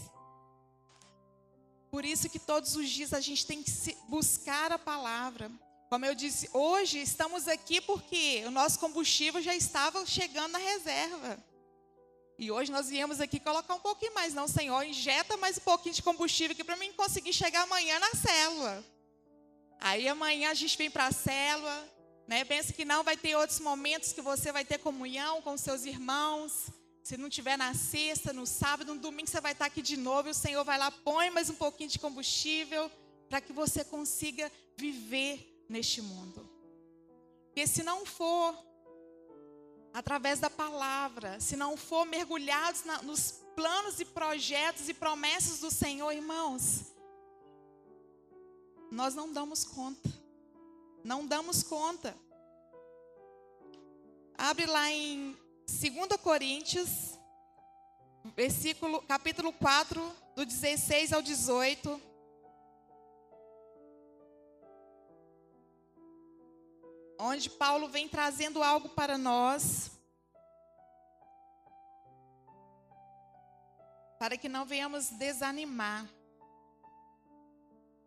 Por 1.93 2.05
isso 2.05 2.27
que 2.27 2.39
todos 2.39 2.75
os 2.75 2.89
dias 2.89 3.13
a 3.13 3.19
gente 3.19 3.45
tem 3.45 3.61
que 3.61 3.71
buscar 4.07 4.71
a 4.71 4.79
palavra. 4.79 5.51
Como 5.91 6.03
eu 6.03 6.15
disse, 6.15 6.49
hoje 6.51 6.97
estamos 6.97 7.47
aqui 7.47 7.79
porque 7.81 8.41
o 8.47 8.49
nosso 8.49 8.79
combustível 8.79 9.39
já 9.39 9.55
estava 9.55 10.03
chegando 10.03 10.53
na 10.53 10.57
reserva. 10.57 11.37
E 12.39 12.49
hoje 12.51 12.71
nós 12.71 12.89
viemos 12.89 13.21
aqui 13.21 13.39
colocar 13.39 13.75
um 13.75 13.79
pouquinho 13.79 14.11
mais. 14.15 14.33
Não, 14.33 14.47
Senhor, 14.47 14.81
injeta 14.81 15.37
mais 15.37 15.59
um 15.59 15.61
pouquinho 15.61 15.93
de 15.93 16.01
combustível 16.01 16.53
aqui 16.53 16.63
para 16.63 16.77
mim 16.77 16.91
conseguir 16.93 17.31
chegar 17.31 17.61
amanhã 17.61 17.99
na 17.99 18.09
célula. 18.15 18.83
Aí 19.79 20.07
amanhã 20.07 20.49
a 20.49 20.55
gente 20.55 20.75
vem 20.75 20.89
para 20.89 21.05
a 21.05 21.11
célula, 21.11 21.87
né? 22.27 22.43
Pensa 22.43 22.73
que 22.73 22.83
não 22.83 23.03
vai 23.03 23.15
ter 23.15 23.35
outros 23.35 23.59
momentos 23.59 24.11
que 24.11 24.21
você 24.21 24.51
vai 24.51 24.65
ter 24.65 24.79
comunhão 24.79 25.43
com 25.43 25.55
seus 25.59 25.85
irmãos. 25.85 26.71
Se 27.03 27.17
não 27.17 27.29
tiver 27.29 27.57
na 27.57 27.73
sexta, 27.73 28.31
no 28.31 28.47
sábado, 28.47 28.95
no 28.95 29.01
domingo 29.01 29.29
você 29.29 29.41
vai 29.41 29.51
estar 29.51 29.65
aqui 29.65 29.81
de 29.81 29.97
novo 29.97 30.29
e 30.29 30.31
o 30.31 30.33
Senhor 30.33 30.63
vai 30.63 30.77
lá, 30.77 30.89
põe 30.89 31.29
mais 31.29 31.49
um 31.49 31.53
pouquinho 31.53 31.89
de 31.89 31.99
combustível 31.99 32.89
para 33.27 33.41
que 33.41 33.51
você 33.51 33.83
consiga 33.83 34.49
viver 34.77 35.65
neste 35.67 36.01
mundo. 36.01 36.49
Porque 37.47 37.67
se 37.67 37.83
não 37.83 38.05
for 38.05 38.57
através 39.93 40.39
da 40.39 40.49
palavra, 40.49 41.41
se 41.41 41.57
não 41.57 41.75
for 41.75 42.05
mergulhados 42.05 42.85
na, 42.85 43.01
nos 43.01 43.43
planos 43.53 43.99
e 43.99 44.05
projetos 44.05 44.87
e 44.87 44.93
promessas 44.93 45.59
do 45.59 45.69
Senhor, 45.69 46.09
irmãos, 46.13 46.93
nós 48.89 49.13
não 49.13 49.31
damos 49.33 49.65
conta. 49.65 50.09
Não 51.03 51.27
damos 51.27 51.63
conta. 51.63 52.15
Abre 54.37 54.65
lá 54.65 54.89
em 54.89 55.37
2 55.65 56.21
Coríntios, 56.21 57.17
versículo, 58.35 59.01
capítulo 59.03 59.53
4, 59.53 60.15
do 60.35 60.45
16 60.45 61.13
ao 61.13 61.21
18. 61.21 62.01
Onde 67.17 67.49
Paulo 67.49 67.87
vem 67.87 68.09
trazendo 68.09 68.61
algo 68.61 68.89
para 68.89 69.17
nós. 69.17 69.91
Para 74.19 74.37
que 74.37 74.49
não 74.49 74.65
venhamos 74.65 75.09
desanimar. 75.11 76.09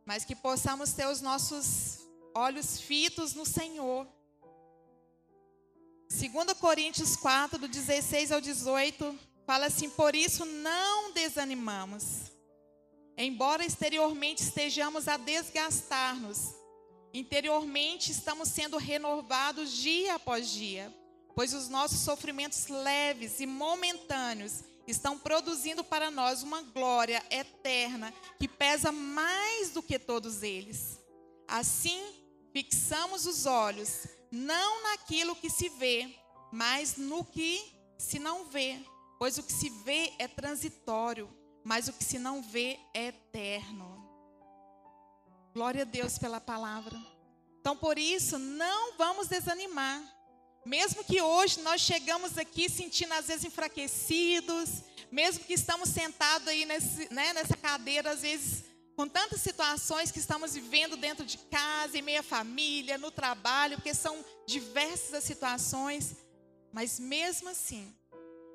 Mas 0.04 0.24
que 0.24 0.36
possamos 0.36 0.92
ter 0.92 1.06
os 1.06 1.22
nossos 1.22 2.06
olhos 2.34 2.78
fitos 2.78 3.32
no 3.34 3.46
Senhor 3.46 4.06
2 6.08 6.52
Coríntios 6.54 7.16
4, 7.16 7.58
do 7.58 7.68
16 7.68 8.30
ao 8.30 8.40
18, 8.40 9.18
fala 9.44 9.66
assim: 9.66 9.90
Por 9.90 10.14
isso 10.14 10.44
não 10.44 11.12
desanimamos. 11.12 12.32
Embora 13.18 13.64
exteriormente 13.64 14.42
estejamos 14.42 15.08
a 15.08 15.16
desgastar-nos, 15.16 16.54
interiormente 17.12 18.12
estamos 18.12 18.48
sendo 18.48 18.76
renovados 18.76 19.72
dia 19.72 20.14
após 20.14 20.48
dia, 20.50 20.94
pois 21.34 21.52
os 21.54 21.68
nossos 21.68 22.00
sofrimentos 22.00 22.68
leves 22.68 23.40
e 23.40 23.46
momentâneos 23.46 24.62
estão 24.86 25.18
produzindo 25.18 25.82
para 25.82 26.10
nós 26.10 26.42
uma 26.42 26.62
glória 26.62 27.22
eterna 27.30 28.12
que 28.38 28.46
pesa 28.46 28.92
mais 28.92 29.70
do 29.70 29.82
que 29.82 29.98
todos 29.98 30.42
eles. 30.42 31.00
Assim, 31.48 32.00
fixamos 32.52 33.26
os 33.26 33.46
olhos 33.46 34.06
não 34.30 34.82
naquilo 34.82 35.36
que 35.36 35.50
se 35.50 35.68
vê, 35.68 36.14
mas 36.52 36.96
no 36.96 37.24
que 37.24 37.74
se 37.98 38.18
não 38.18 38.44
vê. 38.46 38.78
Pois 39.18 39.38
o 39.38 39.42
que 39.42 39.52
se 39.52 39.70
vê 39.70 40.12
é 40.18 40.28
transitório, 40.28 41.28
mas 41.64 41.88
o 41.88 41.92
que 41.92 42.04
se 42.04 42.18
não 42.18 42.42
vê 42.42 42.78
é 42.92 43.06
eterno. 43.08 44.04
Glória 45.54 45.82
a 45.82 45.86
Deus 45.86 46.18
pela 46.18 46.40
palavra. 46.40 46.96
Então, 47.60 47.76
por 47.76 47.98
isso, 47.98 48.38
não 48.38 48.96
vamos 48.96 49.26
desanimar. 49.26 50.02
Mesmo 50.66 51.02
que 51.02 51.22
hoje 51.22 51.62
nós 51.62 51.80
chegamos 51.80 52.36
aqui 52.36 52.68
sentindo 52.68 53.14
às 53.14 53.28
vezes 53.28 53.44
enfraquecidos, 53.44 54.82
mesmo 55.10 55.44
que 55.44 55.54
estamos 55.54 55.88
sentados 55.88 56.46
aí 56.48 56.64
nesse, 56.64 57.12
né, 57.12 57.32
nessa 57.32 57.56
cadeira, 57.56 58.10
às 58.10 58.20
vezes 58.20 58.65
com 58.96 59.06
tantas 59.06 59.42
situações 59.42 60.10
que 60.10 60.18
estamos 60.18 60.54
vivendo 60.54 60.96
dentro 60.96 61.24
de 61.24 61.36
casa, 61.36 61.98
em 61.98 62.02
meia 62.02 62.22
família, 62.22 62.96
no 62.96 63.10
trabalho, 63.10 63.76
porque 63.76 63.92
são 63.92 64.24
diversas 64.46 65.12
as 65.12 65.24
situações, 65.24 66.16
mas 66.72 66.98
mesmo 66.98 67.50
assim, 67.50 67.94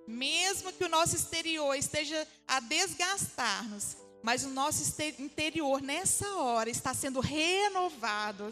mesmo 0.08 0.74
que 0.74 0.84
o 0.84 0.90
nosso 0.90 1.16
exterior 1.16 1.76
esteja 1.76 2.28
a 2.48 2.60
desgastar-nos, 2.60 3.96
mas 4.24 4.44
o 4.44 4.50
nosso 4.50 4.82
interior 5.20 5.80
nessa 5.80 6.28
hora 6.36 6.70
está 6.70 6.94
sendo 6.94 7.20
renovado. 7.20 8.50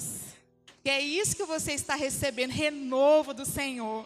Que 0.83 0.89
é 0.89 1.01
isso 1.01 1.35
que 1.35 1.43
você 1.43 1.73
está 1.73 1.95
recebendo, 1.95 2.51
renovo 2.51 3.33
do 3.33 3.45
Senhor. 3.45 4.05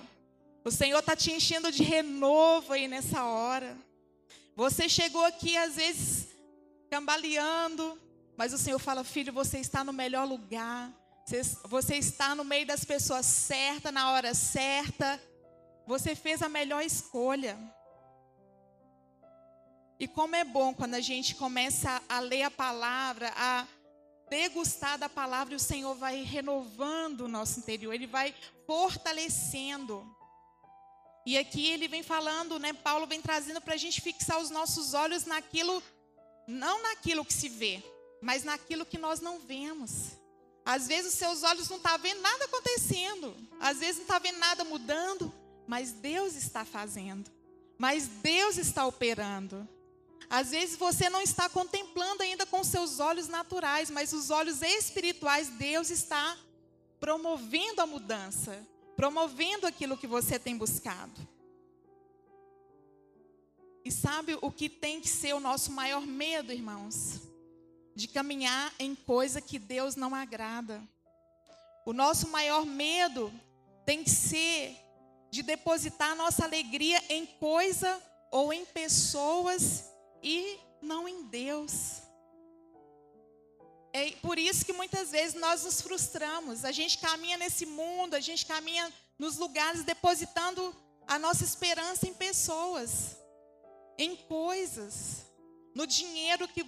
O 0.63 0.71
Senhor 0.71 0.99
está 0.99 1.15
te 1.15 1.31
enchendo 1.31 1.71
de 1.71 1.83
renovo 1.83 2.73
aí 2.73 2.87
nessa 2.87 3.25
hora. 3.25 3.77
Você 4.55 4.87
chegou 4.87 5.23
aqui 5.23 5.57
às 5.57 5.75
vezes 5.75 6.32
cambaleando. 6.93 7.99
Mas 8.37 8.53
o 8.53 8.57
Senhor 8.57 8.77
fala: 8.77 9.03
Filho, 9.03 9.33
você 9.33 9.57
está 9.57 9.83
no 9.83 9.91
melhor 9.91 10.27
lugar. 10.27 10.93
Você 11.63 11.95
está 11.95 12.35
no 12.35 12.43
meio 12.43 12.67
das 12.67 12.85
pessoas 12.85 13.25
certas, 13.25 13.91
na 13.91 14.11
hora 14.11 14.33
certa. 14.35 15.19
Você 15.87 16.13
fez 16.15 16.43
a 16.43 16.49
melhor 16.49 16.83
escolha. 16.83 17.57
E 19.99 20.07
como 20.07 20.35
é 20.35 20.43
bom 20.43 20.73
quando 20.73 20.93
a 20.95 21.01
gente 21.01 21.33
começa 21.33 22.01
a 22.07 22.19
ler 22.19 22.43
a 22.43 22.51
palavra, 22.51 23.33
a 23.35 23.65
degustar 24.29 24.97
da 24.97 25.09
palavra, 25.09 25.53
e 25.53 25.57
o 25.57 25.59
Senhor 25.59 25.95
vai 25.95 26.23
renovando 26.23 27.21
o 27.21 27.27
nosso 27.27 27.59
interior, 27.59 27.93
Ele 27.93 28.07
vai 28.07 28.35
fortalecendo. 28.67 30.05
E 31.25 31.37
aqui 31.37 31.67
ele 31.67 31.87
vem 31.87 32.03
falando, 32.03 32.59
né? 32.59 32.73
Paulo 32.73 33.07
vem 33.07 33.21
trazendo 33.21 33.61
para 33.61 33.75
a 33.75 33.77
gente 33.77 34.01
fixar 34.01 34.39
os 34.39 34.49
nossos 34.49 34.93
olhos 34.93 35.25
naquilo 35.25 35.81
não 36.47 36.81
naquilo 36.81 37.25
que 37.25 37.33
se 37.33 37.49
vê, 37.49 37.83
mas 38.21 38.43
naquilo 38.43 38.85
que 38.85 38.97
nós 38.97 39.19
não 39.19 39.39
vemos. 39.39 40.11
Às 40.65 40.87
vezes 40.87 41.13
os 41.13 41.19
seus 41.19 41.43
olhos 41.43 41.69
não 41.69 41.77
estão 41.77 41.91
tá 41.91 41.97
vendo 41.97 42.21
nada 42.21 42.45
acontecendo. 42.45 43.35
Às 43.59 43.79
vezes 43.79 43.97
não 43.97 44.03
está 44.03 44.19
vendo 44.19 44.37
nada 44.37 44.63
mudando. 44.63 45.31
Mas 45.67 45.91
Deus 45.91 46.35
está 46.35 46.63
fazendo. 46.63 47.29
Mas 47.77 48.07
Deus 48.07 48.57
está 48.57 48.85
operando. 48.85 49.67
Às 50.29 50.51
vezes 50.51 50.77
você 50.77 51.09
não 51.09 51.21
está 51.21 51.49
contemplando 51.49 52.23
ainda 52.23 52.45
com 52.45 52.63
seus 52.63 52.99
olhos 52.99 53.27
naturais, 53.27 53.89
mas 53.89 54.13
os 54.13 54.29
olhos 54.29 54.61
espirituais, 54.61 55.49
Deus 55.49 55.89
está 55.89 56.37
promovendo 56.99 57.81
a 57.81 57.85
mudança, 57.85 58.65
promovendo 58.95 59.67
aquilo 59.67 59.97
que 59.97 60.07
você 60.07 60.39
tem 60.39 60.57
buscado. 60.57 61.27
E 63.85 63.91
sabe 63.91 64.37
o 64.41 64.49
que 64.49 64.69
tem 64.69 65.01
que 65.01 65.09
ser 65.09 65.33
o 65.33 65.41
nosso 65.41 65.71
maior 65.71 66.05
medo, 66.05 66.53
irmãos? 66.53 67.19
De 67.93 68.07
caminhar 68.07 68.73
em 68.79 68.95
coisa 68.95 69.41
que 69.41 69.59
Deus 69.59 69.95
não 69.97 70.15
agrada. 70.15 70.81
O 71.85 71.91
nosso 71.91 72.29
maior 72.29 72.65
medo 72.65 73.31
tem 73.85 74.01
que 74.03 74.09
ser 74.09 74.77
de 75.29 75.43
depositar 75.43 76.15
nossa 76.15 76.45
alegria 76.45 77.03
em 77.09 77.25
coisa 77.25 78.01
ou 78.31 78.53
em 78.53 78.65
pessoas 78.65 79.83
e 80.21 80.57
não 80.81 81.05
em 81.05 81.23
Deus. 81.23 82.01
É 83.91 84.11
por 84.21 84.39
isso 84.39 84.65
que 84.65 84.71
muitas 84.71 85.11
vezes 85.11 85.35
nós 85.35 85.65
nos 85.65 85.81
frustramos. 85.81 86.63
A 86.63 86.71
gente 86.71 86.99
caminha 86.99 87.35
nesse 87.35 87.65
mundo, 87.65 88.13
a 88.13 88.21
gente 88.21 88.45
caminha 88.45 88.91
nos 89.19 89.37
lugares 89.37 89.83
depositando 89.83 90.73
a 91.05 91.19
nossa 91.19 91.43
esperança 91.43 92.07
em 92.07 92.13
pessoas 92.13 93.21
em 93.97 94.15
coisas, 94.15 95.25
no 95.73 95.87
dinheiro 95.87 96.47
que 96.47 96.65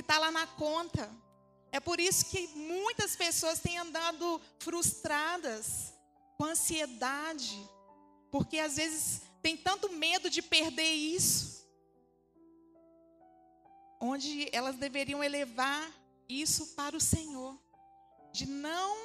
está 0.00 0.18
lá 0.18 0.30
na 0.30 0.46
conta. 0.46 1.10
É 1.70 1.78
por 1.78 2.00
isso 2.00 2.26
que 2.26 2.48
muitas 2.48 3.14
pessoas 3.14 3.60
têm 3.60 3.78
andado 3.78 4.40
frustradas, 4.58 5.92
com 6.36 6.44
ansiedade, 6.44 7.58
porque 8.30 8.58
às 8.58 8.76
vezes 8.76 9.22
tem 9.42 9.56
tanto 9.56 9.90
medo 9.90 10.30
de 10.30 10.40
perder 10.40 10.92
isso, 10.92 11.66
onde 14.00 14.48
elas 14.52 14.76
deveriam 14.76 15.22
elevar 15.22 15.92
isso 16.28 16.74
para 16.74 16.96
o 16.96 17.00
Senhor, 17.00 17.58
de 18.32 18.46
não, 18.46 18.96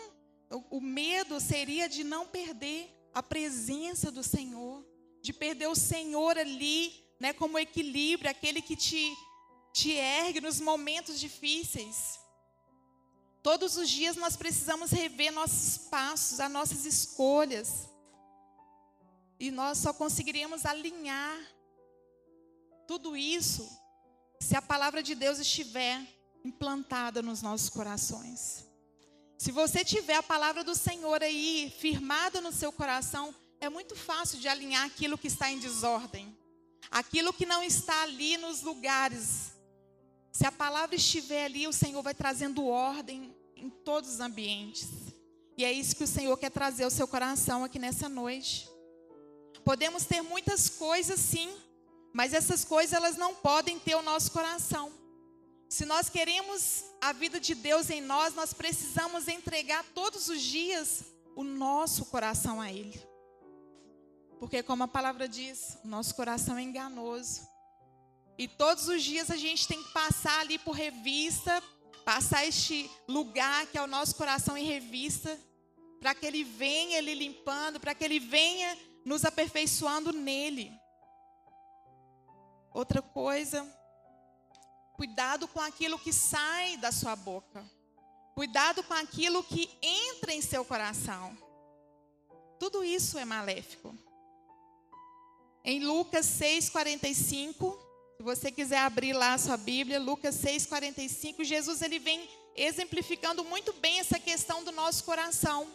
o 0.70 0.80
medo 0.80 1.40
seria 1.40 1.90
de 1.90 2.04
não 2.04 2.28
perder 2.28 2.90
a 3.14 3.24
presença 3.24 4.12
do 4.12 4.24
Senhor, 4.24 4.86
de 5.22 5.34
perder 5.34 5.68
o 5.68 5.76
Senhor 5.76 6.38
ali 6.38 7.03
né, 7.20 7.34
como 7.34 7.60
equilíbrio, 7.60 8.30
aquele 8.30 8.62
que 8.62 8.76
te, 8.76 9.16
te 9.74 9.92
ergue 9.92 10.42
nos 10.42 10.60
momentos 10.60 11.20
difíceis. 11.20 12.20
Todos 13.42 13.76
os 13.76 13.90
dias 13.90 14.16
nós 14.16 14.38
precisamos 14.38 14.92
rever 14.92 15.32
nossos 15.32 15.78
passos, 15.78 16.40
as 16.40 16.52
nossas 16.52 16.86
escolhas. 16.86 17.90
E 19.40 19.52
nós 19.52 19.78
só 19.78 19.94
conseguiríamos 19.94 20.66
alinhar 20.66 21.38
tudo 22.88 23.18
isso 23.18 23.68
se 24.40 24.56
a 24.56 24.62
palavra 24.62 25.02
de 25.02 25.16
Deus 25.16 25.40
estiver 25.40 26.02
implantada 26.44 27.22
nos 27.22 27.42
nossos 27.42 27.70
corações. 27.70 28.66
Se 29.38 29.52
você 29.52 29.84
tiver 29.84 30.16
a 30.16 30.24
palavra 30.24 30.64
do 30.64 30.76
Senhor 30.76 31.22
aí 31.22 31.74
firmada 31.80 32.40
no 32.40 32.52
seu 32.52 32.72
coração, 32.72 33.34
é 33.60 33.70
muito 33.70 33.96
fácil 33.96 34.40
de 34.40 34.48
alinhar 34.48 34.86
aquilo 34.86 35.18
que 35.18 35.28
está 35.28 35.52
em 35.52 35.60
desordem. 35.60 36.38
Aquilo 36.92 37.34
que 37.34 37.46
não 37.46 37.64
está 37.64 38.04
ali 38.04 38.38
nos 38.38 38.62
lugares. 38.62 39.54
Se 40.32 40.46
a 40.46 40.52
palavra 40.52 40.96
estiver 40.96 41.46
ali, 41.46 41.68
o 41.68 41.74
Senhor 41.74 42.02
vai 42.02 42.14
trazendo 42.14 42.66
ordem 42.66 43.36
em 43.56 43.70
todos 43.70 44.14
os 44.14 44.20
ambientes. 44.20 44.88
E 45.58 45.64
é 45.64 45.72
isso 45.72 45.96
que 45.96 46.04
o 46.04 46.08
Senhor 46.08 46.36
quer 46.38 46.50
trazer 46.50 46.84
ao 46.84 46.90
seu 46.90 47.08
coração 47.08 47.64
aqui 47.64 47.78
nessa 47.78 48.10
noite. 48.10 48.70
Podemos 49.64 50.06
ter 50.06 50.22
muitas 50.22 50.70
coisas, 50.70 51.20
sim, 51.20 51.56
mas 52.12 52.34
essas 52.34 52.66
coisas 52.66 52.94
elas 52.94 53.16
não 53.16 53.34
podem 53.36 53.80
ter 53.80 53.96
o 53.96 54.02
nosso 54.02 54.32
coração. 54.32 54.92
Se 55.70 55.86
nós 55.86 56.10
queremos 56.10 56.84
a 57.02 57.14
vida 57.14 57.40
de 57.40 57.56
Deus 57.56 57.90
em 57.90 58.02
nós, 58.02 58.36
nós 58.36 58.54
precisamos 58.54 59.28
entregar 59.28 59.84
todos 59.96 60.28
os 60.30 60.42
dias 60.42 61.06
o 61.36 61.44
nosso 61.44 62.06
coração 62.06 62.62
a 62.62 62.72
Ele. 62.72 63.13
Porque, 64.44 64.62
como 64.62 64.84
a 64.84 64.88
palavra 64.90 65.26
diz, 65.26 65.78
o 65.86 65.88
nosso 65.88 66.14
coração 66.16 66.58
é 66.58 66.62
enganoso. 66.62 67.48
E 68.38 68.46
todos 68.46 68.90
os 68.90 69.02
dias 69.02 69.32
a 69.32 69.38
gente 69.38 69.66
tem 69.66 69.82
que 69.82 69.94
passar 69.94 70.42
ali 70.42 70.60
por 70.60 70.74
revista, 70.74 71.64
passar 72.04 72.46
este 72.46 72.92
lugar 73.08 73.66
que 73.68 73.78
é 73.78 73.82
o 73.82 73.88
nosso 73.88 74.16
coração 74.16 74.58
em 74.58 74.66
revista, 74.66 75.40
para 76.02 76.14
que 76.14 76.26
ele 76.26 76.44
venha 76.44 76.98
ele 76.98 77.16
limpando, 77.16 77.80
para 77.80 77.96
que 77.96 78.04
ele 78.04 78.20
venha 78.20 78.78
nos 79.06 79.24
aperfeiçoando 79.24 80.12
nele. 80.12 80.78
Outra 82.74 83.02
coisa, 83.02 83.66
cuidado 84.92 85.48
com 85.48 85.62
aquilo 85.62 85.98
que 85.98 86.12
sai 86.12 86.76
da 86.76 86.92
sua 86.92 87.16
boca. 87.16 87.64
Cuidado 88.36 88.84
com 88.84 88.94
aquilo 88.94 89.42
que 89.42 89.70
entra 89.82 90.34
em 90.34 90.42
seu 90.42 90.66
coração. 90.66 91.34
Tudo 92.60 92.84
isso 92.84 93.18
é 93.18 93.24
maléfico. 93.24 93.98
Em 95.66 95.80
Lucas 95.80 96.26
6:45, 96.26 97.80
se 98.18 98.24
você 98.24 98.52
quiser 98.52 98.80
abrir 98.80 99.14
lá 99.14 99.34
a 99.34 99.38
sua 99.38 99.56
Bíblia, 99.56 99.98
Lucas 99.98 100.36
6:45, 100.36 101.44
Jesus 101.46 101.82
ele 101.82 102.00
vem 102.00 102.30
exemplificando 102.54 103.46
muito 103.46 103.72
bem 103.74 104.00
essa 104.00 104.20
questão 104.20 104.62
do 104.64 104.74
nosso 104.74 105.06
coração. 105.06 105.66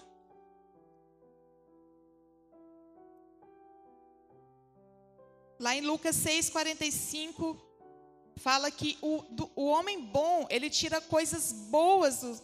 Lá 5.58 5.74
em 5.74 5.80
Lucas 5.80 6.16
6:45 6.16 7.58
fala 8.36 8.70
que 8.70 8.98
o, 9.00 9.22
do, 9.30 9.50
o 9.56 9.66
homem 9.68 10.00
bom, 10.00 10.46
ele 10.50 10.68
tira 10.68 11.00
coisas 11.00 11.50
boas 11.50 12.20
do, 12.20 12.40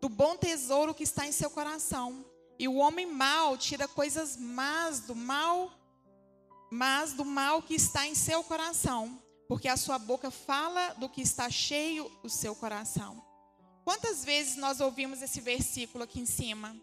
do 0.00 0.08
bom 0.08 0.38
tesouro 0.38 0.94
que 0.94 1.04
está 1.04 1.26
em 1.26 1.32
seu 1.32 1.50
coração. 1.50 2.24
E 2.58 2.66
o 2.66 2.76
homem 2.76 3.04
mau 3.06 3.58
tira 3.58 3.86
coisas 3.86 4.38
más 4.38 5.00
do 5.00 5.14
mal 5.14 5.77
mas 6.70 7.12
do 7.12 7.24
mal 7.24 7.62
que 7.62 7.74
está 7.74 8.06
em 8.06 8.14
seu 8.14 8.42
coração, 8.44 9.22
porque 9.48 9.68
a 9.68 9.76
sua 9.76 9.98
boca 9.98 10.30
fala 10.30 10.94
do 10.94 11.08
que 11.08 11.22
está 11.22 11.48
cheio 11.50 12.10
o 12.22 12.28
seu 12.28 12.54
coração. 12.54 13.22
Quantas 13.84 14.24
vezes 14.24 14.56
nós 14.56 14.80
ouvimos 14.80 15.22
esse 15.22 15.40
versículo 15.40 16.04
aqui 16.04 16.20
em 16.20 16.26
cima? 16.26 16.76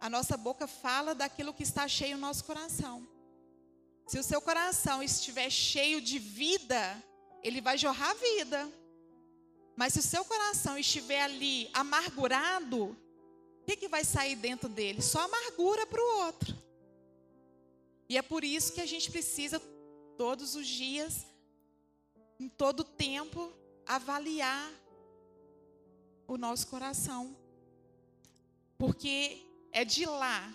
A 0.00 0.10
nossa 0.10 0.36
boca 0.36 0.66
fala 0.66 1.14
daquilo 1.14 1.54
que 1.54 1.62
está 1.62 1.88
cheio 1.88 2.16
o 2.16 2.20
nosso 2.20 2.44
coração. 2.44 3.08
Se 4.06 4.18
o 4.18 4.22
seu 4.22 4.40
coração 4.42 5.02
estiver 5.02 5.48
cheio 5.48 6.00
de 6.00 6.18
vida, 6.18 7.02
ele 7.42 7.60
vai 7.62 7.78
jorrar 7.78 8.14
vida. 8.16 8.70
Mas 9.74 9.94
se 9.94 10.00
o 10.00 10.02
seu 10.02 10.24
coração 10.24 10.76
estiver 10.76 11.22
ali 11.22 11.70
amargurado, 11.72 12.84
o 12.84 13.64
que, 13.66 13.76
que 13.76 13.88
vai 13.88 14.04
sair 14.04 14.36
dentro 14.36 14.68
dele? 14.68 15.00
Só 15.00 15.20
amargura 15.20 15.86
para 15.86 16.02
o 16.02 16.18
outro. 16.18 16.54
E 18.08 18.18
é 18.18 18.22
por 18.22 18.44
isso 18.44 18.72
que 18.72 18.80
a 18.80 18.86
gente 18.86 19.10
precisa, 19.10 19.60
todos 20.16 20.54
os 20.54 20.66
dias, 20.66 21.26
em 22.38 22.48
todo 22.48 22.84
tempo, 22.84 23.52
avaliar 23.86 24.70
o 26.26 26.36
nosso 26.36 26.66
coração. 26.66 27.36
Porque 28.78 29.46
é 29.72 29.84
de 29.84 30.04
lá, 30.04 30.52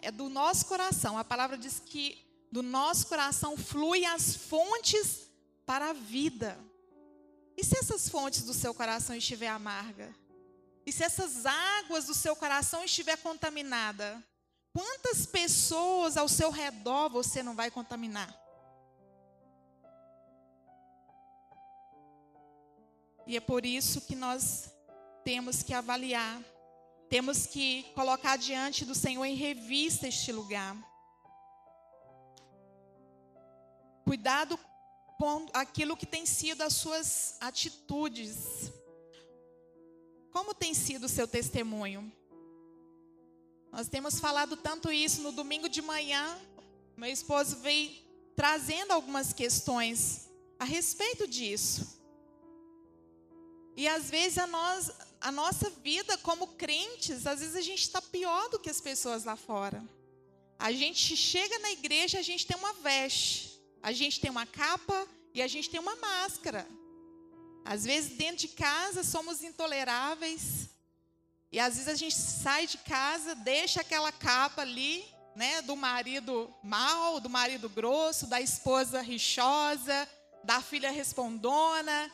é 0.00 0.10
do 0.10 0.28
nosso 0.28 0.66
coração. 0.66 1.16
A 1.16 1.24
palavra 1.24 1.56
diz 1.56 1.78
que 1.78 2.26
do 2.50 2.62
nosso 2.62 3.06
coração 3.06 3.56
fluem 3.56 4.06
as 4.06 4.34
fontes 4.34 5.30
para 5.64 5.90
a 5.90 5.92
vida. 5.92 6.58
E 7.56 7.64
se 7.64 7.78
essas 7.78 8.08
fontes 8.08 8.42
do 8.42 8.54
seu 8.54 8.74
coração 8.74 9.14
estiver 9.14 9.48
amarga? 9.48 10.14
E 10.84 10.92
se 10.92 11.04
essas 11.04 11.46
águas 11.46 12.06
do 12.06 12.14
seu 12.14 12.34
coração 12.34 12.84
estiver 12.84 13.16
contaminada? 13.18 14.24
Quantas 14.72 15.26
pessoas 15.26 16.16
ao 16.16 16.28
seu 16.28 16.50
redor 16.50 17.08
você 17.08 17.42
não 17.42 17.54
vai 17.54 17.70
contaminar? 17.70 18.34
E 23.26 23.36
é 23.36 23.40
por 23.40 23.64
isso 23.66 24.00
que 24.02 24.14
nós 24.14 24.72
temos 25.24 25.62
que 25.62 25.74
avaliar, 25.74 26.40
temos 27.08 27.46
que 27.46 27.84
colocar 27.94 28.36
diante 28.36 28.84
do 28.84 28.94
Senhor 28.94 29.24
em 29.24 29.34
revista 29.34 30.08
este 30.08 30.32
lugar. 30.32 30.76
Cuidado 34.04 34.58
com 35.18 35.46
aquilo 35.52 35.96
que 35.96 36.06
tem 36.06 36.24
sido 36.24 36.62
as 36.62 36.72
suas 36.72 37.36
atitudes. 37.40 38.72
Como 40.32 40.54
tem 40.54 40.72
sido 40.74 41.04
o 41.04 41.08
seu 41.08 41.28
testemunho? 41.28 42.10
Nós 43.72 43.88
temos 43.88 44.18
falado 44.18 44.56
tanto 44.56 44.90
isso 44.92 45.22
no 45.22 45.32
domingo 45.32 45.68
de 45.68 45.80
manhã. 45.80 46.38
Meu 46.96 47.10
esposo 47.10 47.56
veio 47.56 47.90
trazendo 48.34 48.92
algumas 48.92 49.32
questões 49.32 50.28
a 50.58 50.64
respeito 50.64 51.26
disso. 51.26 52.00
E 53.76 53.86
às 53.86 54.10
vezes 54.10 54.38
a, 54.38 54.46
nós, 54.46 54.90
a 55.20 55.30
nossa 55.30 55.70
vida 55.70 56.18
como 56.18 56.48
crentes, 56.48 57.26
às 57.26 57.40
vezes 57.40 57.56
a 57.56 57.60
gente 57.60 57.82
está 57.82 58.02
pior 58.02 58.48
do 58.50 58.58
que 58.58 58.68
as 58.68 58.80
pessoas 58.80 59.24
lá 59.24 59.36
fora. 59.36 59.82
A 60.58 60.72
gente 60.72 61.16
chega 61.16 61.58
na 61.60 61.70
igreja, 61.70 62.18
a 62.18 62.22
gente 62.22 62.46
tem 62.46 62.56
uma 62.56 62.74
veste, 62.74 63.58
a 63.82 63.92
gente 63.92 64.20
tem 64.20 64.30
uma 64.30 64.44
capa 64.44 65.08
e 65.32 65.40
a 65.40 65.46
gente 65.46 65.70
tem 65.70 65.80
uma 65.80 65.96
máscara. 65.96 66.66
Às 67.64 67.84
vezes, 67.84 68.16
dentro 68.16 68.36
de 68.38 68.48
casa, 68.48 69.02
somos 69.02 69.42
intoleráveis. 69.42 70.68
E 71.52 71.58
às 71.58 71.74
vezes 71.74 71.88
a 71.88 71.94
gente 71.94 72.14
sai 72.14 72.66
de 72.66 72.78
casa, 72.78 73.34
deixa 73.34 73.80
aquela 73.80 74.12
capa 74.12 74.62
ali, 74.62 75.04
né, 75.34 75.62
do 75.62 75.74
marido 75.74 76.52
mal, 76.62 77.18
do 77.18 77.28
marido 77.28 77.68
grosso, 77.68 78.26
da 78.26 78.40
esposa 78.40 79.00
rixosa, 79.00 80.08
da 80.44 80.60
filha 80.60 80.90
respondona. 80.90 82.10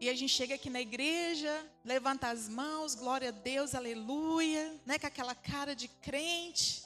E 0.00 0.08
a 0.08 0.14
gente 0.14 0.32
chega 0.32 0.54
aqui 0.54 0.70
na 0.70 0.80
igreja, 0.80 1.66
levanta 1.84 2.28
as 2.28 2.48
mãos, 2.48 2.94
glória 2.94 3.28
a 3.28 3.32
Deus, 3.32 3.74
aleluia, 3.74 4.80
né, 4.86 4.98
com 4.98 5.06
aquela 5.06 5.34
cara 5.34 5.74
de 5.74 5.88
crente. 5.88 6.84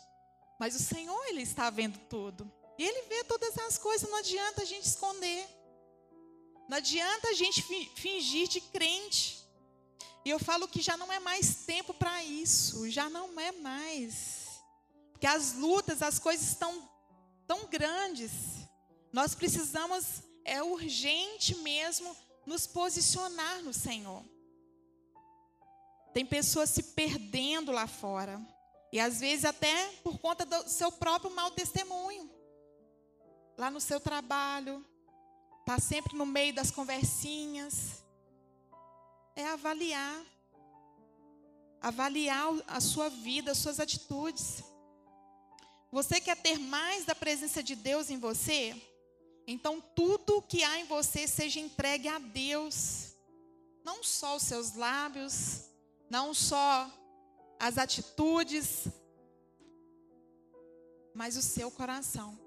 Mas 0.59 0.75
o 0.75 0.79
Senhor, 0.79 1.23
Ele 1.27 1.43
está 1.43 1.71
vendo 1.71 1.99
tudo. 2.09 2.51
E 2.79 2.85
Ele 2.85 3.03
vê 3.03 3.23
todas 3.25 3.57
as 3.59 3.79
coisas, 3.79 4.09
não 4.09 4.19
adianta 4.19 4.63
a 4.63 4.65
gente 4.65 4.87
esconder. 4.87 5.47
Não 6.69 6.79
adianta 6.79 7.29
a 7.29 7.35
gente 7.35 7.63
fingir 7.95 8.49
de 8.49 8.61
crente. 8.61 9.42
E 10.25 10.31
eu 10.31 10.39
falo 10.39 10.69
que 10.69 10.81
já 10.81 10.97
não 10.97 11.13
é 11.13 11.19
mais 11.19 11.65
tempo 11.67 11.93
para 11.93 12.23
isso, 12.23 12.89
já 12.91 13.11
não 13.11 13.39
é 13.41 13.51
mais. 13.53 14.63
Porque 15.13 15.27
as 15.27 15.55
lutas, 15.55 16.03
as 16.03 16.19
coisas 16.19 16.49
estão 16.49 16.89
tão 17.47 17.67
grandes. 17.67 18.33
Nós 19.13 19.35
precisamos, 19.35 20.23
é 20.45 20.63
urgente 20.63 21.57
mesmo, 21.57 22.17
nos 22.47 22.67
posicionar 22.67 23.63
no 23.63 23.73
Senhor. 23.73 24.25
Tem 26.13 26.27
pessoas 26.27 26.71
se 26.71 26.83
perdendo 26.83 27.73
lá 27.73 27.87
fora. 27.87 28.41
E 28.93 29.01
às 29.01 29.21
vezes 29.21 29.45
até 29.45 29.89
por 30.05 30.19
conta 30.19 30.45
do 30.45 30.69
seu 30.69 30.93
próprio 30.93 31.35
mau 31.35 31.51
testemunho. 31.51 32.31
Lá 33.57 33.71
no 33.71 33.81
seu 33.81 33.99
trabalho, 33.99 34.85
está 35.61 35.79
sempre 35.79 36.17
no 36.17 36.27
meio 36.27 36.55
das 36.55 36.71
conversinhas. 36.71 38.02
É 39.35 39.47
avaliar. 39.47 40.25
Avaliar 41.81 42.49
a 42.67 42.81
sua 42.81 43.09
vida, 43.09 43.53
as 43.53 43.59
suas 43.59 43.81
atitudes. 43.81 44.63
Você 45.91 46.21
quer 46.21 46.37
ter 46.37 46.59
mais 46.59 47.05
da 47.05 47.15
presença 47.15 47.63
de 47.63 47.75
Deus 47.75 48.11
em 48.11 48.19
você? 48.19 48.75
Então 49.47 49.81
tudo 49.95 50.43
que 50.43 50.63
há 50.63 50.79
em 50.79 50.85
você 50.85 51.27
seja 51.27 51.61
entregue 51.61 52.09
a 52.09 52.19
Deus. 52.19 53.15
Não 53.85 54.03
só 54.03 54.37
os 54.37 54.43
seus 54.45 54.75
lábios, 54.75 55.65
não 56.09 56.33
só 56.33 56.91
as 57.59 57.79
atitudes, 57.79 58.87
mas 61.15 61.37
o 61.37 61.43
seu 61.43 61.71
coração. 61.71 62.39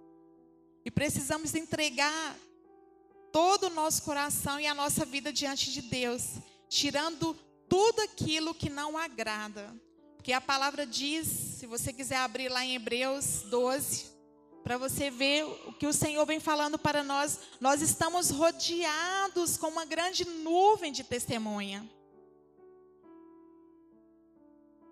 E 0.83 0.91
precisamos 0.91 1.55
entregar 1.55 2.37
todo 3.31 3.65
o 3.65 3.69
nosso 3.69 4.03
coração 4.03 4.59
e 4.59 4.67
a 4.67 4.73
nossa 4.73 5.05
vida 5.05 5.31
diante 5.31 5.71
de 5.71 5.81
Deus, 5.81 6.35
tirando 6.75 7.33
tudo 7.69 8.01
aquilo 8.01 8.53
que 8.53 8.69
não 8.69 8.97
agrada. 8.97 9.73
Porque 10.17 10.33
a 10.33 10.41
palavra 10.41 10.85
diz, 10.85 11.25
se 11.25 11.65
você 11.65 11.93
quiser 11.93 12.17
abrir 12.17 12.49
lá 12.49 12.65
em 12.65 12.75
Hebreus 12.75 13.43
12, 13.43 14.13
para 14.61 14.77
você 14.77 15.09
ver 15.09 15.45
o 15.45 15.73
que 15.73 15.87
o 15.87 15.93
Senhor 15.93 16.25
vem 16.25 16.39
falando 16.39 16.77
para 16.77 17.01
nós, 17.01 17.39
nós 17.61 17.81
estamos 17.81 18.29
rodeados 18.29 19.55
com 19.55 19.67
uma 19.67 19.85
grande 19.85 20.25
nuvem 20.25 20.91
de 20.91 21.03
testemunha. 21.03 21.89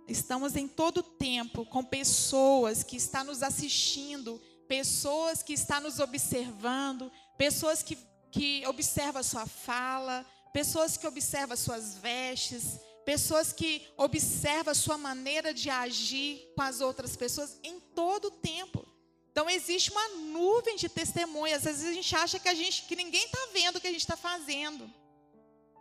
Estamos 0.07 0.55
em 0.55 0.67
todo 0.67 1.03
tempo 1.03 1.65
com 1.65 1.83
pessoas 1.83 2.81
que 2.81 2.95
estão 2.95 3.25
nos 3.25 3.43
assistindo, 3.43 4.39
pessoas 4.69 5.43
que 5.43 5.53
estão 5.53 5.81
nos 5.81 5.99
observando, 5.99 7.11
pessoas 7.37 7.83
que 7.83 7.97
que 8.33 8.65
observa 8.65 9.19
a 9.19 9.23
sua 9.23 9.45
fala, 9.45 10.25
pessoas 10.53 10.95
que 10.95 11.07
observam 11.07 11.53
as 11.53 11.59
suas 11.59 11.95
vestes, 11.95 12.79
pessoas 13.03 13.51
que 13.51 13.85
observam 13.97 14.73
sua 14.73 14.97
maneira 14.97 15.53
de 15.53 15.69
agir 15.69 16.47
com 16.55 16.61
as 16.61 16.79
outras 16.79 17.15
pessoas 17.15 17.59
em 17.63 17.79
todo 17.79 18.25
o 18.25 18.31
tempo. 18.31 18.87
Então 19.31 19.49
existe 19.49 19.91
uma 19.91 20.07
nuvem 20.09 20.75
de 20.75 20.87
testemunhas. 20.87 21.65
Às 21.65 21.77
vezes 21.77 21.89
a 21.89 21.93
gente 21.93 22.15
acha 22.15 22.39
que 22.39 22.47
a 22.47 22.53
gente 22.53 22.83
que 22.83 22.95
ninguém 22.95 23.25
está 23.25 23.49
vendo 23.51 23.77
o 23.77 23.81
que 23.81 23.87
a 23.87 23.91
gente 23.91 24.01
está 24.01 24.15
fazendo, 24.15 24.89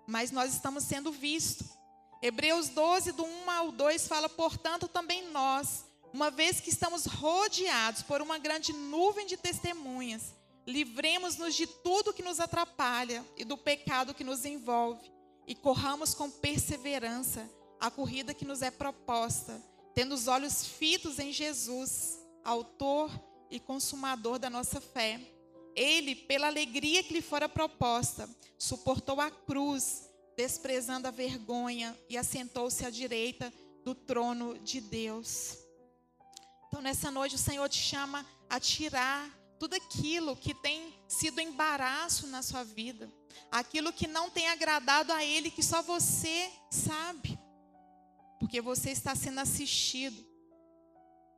mas 0.07 0.31
nós 0.31 0.55
estamos 0.55 0.85
sendo 0.85 1.13
vistos. 1.13 1.67
Hebreus 2.23 2.69
12, 2.71 3.13
do 3.13 3.25
1 3.25 3.51
ao 3.51 3.73
2, 3.73 4.09
fala: 4.09 4.29
portanto, 4.29 4.89
também 4.89 5.29
nós, 5.31 5.85
uma 6.15 6.31
vez 6.31 6.61
que 6.61 6.71
estamos 6.71 7.05
rodeados 7.05 8.03
por 8.03 8.23
uma 8.23 8.39
grande 8.39 8.73
nuvem 8.73 9.27
de 9.27 9.37
testemunhas, 9.37 10.33
Livremos-nos 10.67 11.55
de 11.55 11.67
tudo 11.67 12.13
que 12.13 12.23
nos 12.23 12.39
atrapalha 12.39 13.25
e 13.37 13.45
do 13.45 13.59
pecado 13.59 14.15
que 14.15 14.23
nos 14.23 14.45
envolve, 14.45 15.11
e 15.47 15.55
corramos 15.55 16.15
com 16.15 16.31
perseverança 16.31 17.49
a 17.81 17.91
corrida 17.91 18.33
que 18.33 18.45
nos 18.45 18.63
é 18.63 18.71
proposta, 18.71 19.61
tendo 19.93 20.15
os 20.15 20.29
olhos 20.29 20.65
fitos 20.65 21.19
em 21.19 21.33
Jesus, 21.33 22.19
Autor 22.45 23.11
e 23.51 23.59
Consumador 23.59 24.39
da 24.39 24.49
nossa 24.49 24.81
fé. 24.81 25.21
Ele, 25.75 26.15
pela 26.15 26.47
alegria 26.47 27.03
que 27.03 27.15
lhe 27.15 27.23
fora 27.23 27.49
proposta, 27.49 28.29
suportou 28.57 29.21
a 29.21 29.31
cruz, 29.31 30.09
desprezando 30.37 31.09
a 31.09 31.11
vergonha, 31.11 31.99
e 32.09 32.17
assentou-se 32.17 32.85
à 32.87 32.91
direita 32.91 33.53
do 33.85 33.95
trono 33.95 34.59
de 34.61 34.81
Deus. 34.81 35.59
Então, 36.69 36.81
nessa 36.81 37.11
noite, 37.11 37.35
o 37.35 37.39
Senhor 37.39 37.69
te 37.69 37.79
chama 37.79 38.25
a 38.49 38.61
tirar 38.61 39.42
tudo 39.63 39.75
aquilo 39.75 40.35
que 40.35 40.53
tem 40.53 40.93
sido 41.07 41.41
embaraço 41.41 42.27
na 42.27 42.43
sua 42.43 42.65
vida, 42.65 43.09
aquilo 43.49 43.93
que 43.93 44.09
não 44.09 44.29
tem 44.29 44.49
agradado 44.49 45.13
a 45.13 45.25
Ele, 45.25 45.53
que 45.53 45.63
só 45.63 45.81
você 45.83 46.51
sabe, 46.69 47.39
porque 48.41 48.61
você 48.61 48.91
está 48.91 49.15
sendo 49.15 49.39
assistido. 49.39 50.21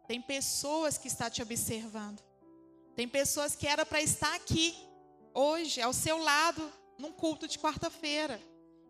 Tem 0.09 0.23
pessoas 0.23 0.97
que 0.97 1.07
estão 1.07 1.29
te 1.29 1.43
observando, 1.43 2.19
tem 2.97 3.07
pessoas 3.07 3.55
que 3.55 3.67
era 3.67 3.85
para 3.85 4.01
estar 4.01 4.35
aqui 4.35 4.75
hoje, 5.35 5.83
ao 5.83 5.93
seu 5.93 6.17
lado, 6.17 6.73
num 6.99 7.13
culto 7.13 7.47
de 7.47 7.59
quarta-feira, 7.59 8.41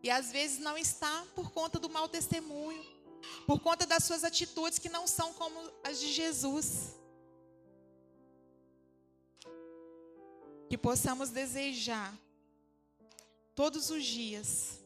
e 0.00 0.10
às 0.10 0.30
vezes 0.30 0.60
não 0.60 0.78
está 0.78 1.26
por 1.34 1.50
conta 1.50 1.80
do 1.80 1.90
mau 1.90 2.08
testemunho, 2.08 2.84
por 3.48 3.58
conta 3.58 3.84
das 3.84 4.04
suas 4.04 4.22
atitudes 4.22 4.78
que 4.78 4.88
não 4.88 5.08
são 5.08 5.32
como 5.32 5.58
as 5.82 5.98
de 5.98 6.12
Jesus. 6.12 7.02
Que 10.68 10.78
possamos 10.78 11.30
desejar 11.30 12.14
todos 13.54 13.90
os 13.90 14.04
dias 14.04 14.84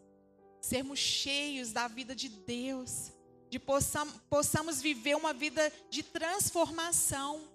sermos 0.60 0.98
cheios 0.98 1.72
da 1.72 1.88
vida 1.88 2.14
de 2.14 2.28
Deus, 2.28 3.12
de 3.48 3.58
possam, 3.58 4.06
possamos 4.28 4.82
viver 4.82 5.16
uma 5.16 5.32
vida 5.32 5.72
de 5.88 6.02
transformação. 6.02 7.48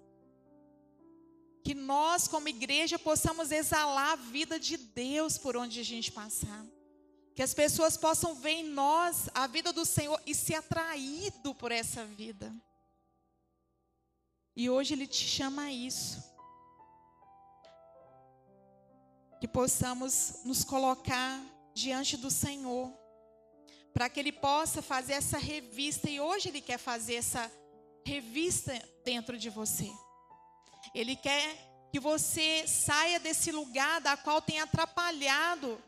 Que 1.62 1.74
nós, 1.74 2.26
como 2.26 2.48
igreja, 2.48 2.98
possamos 2.98 3.50
exalar 3.50 4.12
a 4.12 4.16
vida 4.16 4.58
de 4.58 4.76
Deus 4.76 5.38
por 5.38 5.56
onde 5.56 5.80
a 5.80 5.84
gente 5.84 6.10
passar. 6.10 6.66
Que 7.34 7.42
as 7.42 7.54
pessoas 7.54 7.96
possam 7.96 8.34
ver 8.34 8.50
em 8.50 8.64
nós 8.64 9.28
a 9.34 9.46
vida 9.46 9.72
do 9.72 9.84
Senhor 9.84 10.20
e 10.26 10.34
ser 10.34 10.54
atraído 10.54 11.54
por 11.54 11.72
essa 11.72 12.04
vida. 12.04 12.52
E 14.56 14.68
hoje 14.68 14.94
Ele 14.94 15.06
te 15.06 15.24
chama 15.24 15.62
a 15.62 15.72
isso 15.72 16.33
que 19.44 19.48
possamos 19.48 20.36
nos 20.42 20.64
colocar 20.64 21.38
diante 21.74 22.16
do 22.16 22.30
Senhor, 22.30 22.90
para 23.92 24.08
que 24.08 24.18
Ele 24.18 24.32
possa 24.32 24.80
fazer 24.80 25.12
essa 25.12 25.36
revista, 25.36 26.08
e 26.08 26.18
hoje 26.18 26.48
Ele 26.48 26.62
quer 26.62 26.78
fazer 26.78 27.16
essa 27.16 27.52
revista 28.06 28.72
dentro 29.04 29.36
de 29.36 29.50
você. 29.50 29.92
Ele 30.94 31.14
quer 31.14 31.58
que 31.92 32.00
você 32.00 32.66
saia 32.66 33.20
desse 33.20 33.52
lugar 33.52 34.00
da 34.00 34.16
qual 34.16 34.40
tem 34.40 34.60
atrapalhado 34.60 35.78